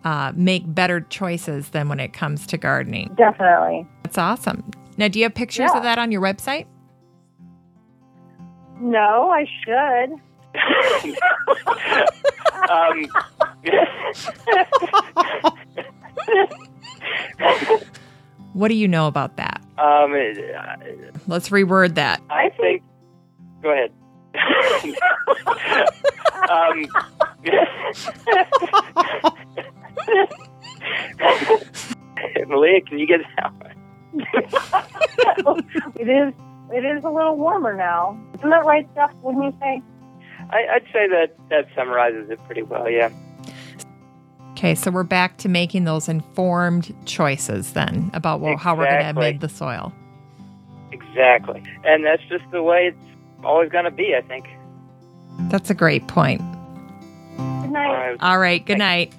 [0.05, 3.12] uh, make better choices than when it comes to gardening.
[3.16, 3.86] Definitely.
[4.05, 4.70] That's awesome.
[4.96, 5.78] Now, do you have pictures Yeah.
[5.78, 6.66] of that on your website?
[8.80, 10.12] No, I should.
[12.70, 13.07] um,
[18.53, 19.61] What do you know about that?
[19.78, 22.20] um, it- Let's reword that.
[22.30, 22.82] I think.
[23.62, 23.92] Go ahead.
[26.50, 26.86] um,
[32.48, 33.52] Meleah, can you get out?
[35.96, 36.34] it is.
[36.72, 38.18] It is a little warmer now.
[38.34, 39.12] Isn't that right, Jeff?
[39.22, 39.82] Wouldn't you say?
[40.50, 42.88] I, I'd say that that summarizes it pretty well.
[42.88, 43.11] Yeah.
[44.52, 48.98] Okay, so we're back to making those informed choices then about well, how we're going
[49.00, 49.22] to Exactly.
[49.32, 49.92] make the soil.
[50.92, 51.62] Exactly.
[51.84, 53.09] And that's just the way it's
[53.45, 54.14] always going to be.
[54.14, 54.47] I think.
[55.51, 56.41] That's a great point.
[56.41, 57.86] Good night.
[57.86, 58.16] All right.
[58.20, 59.12] All right, good night.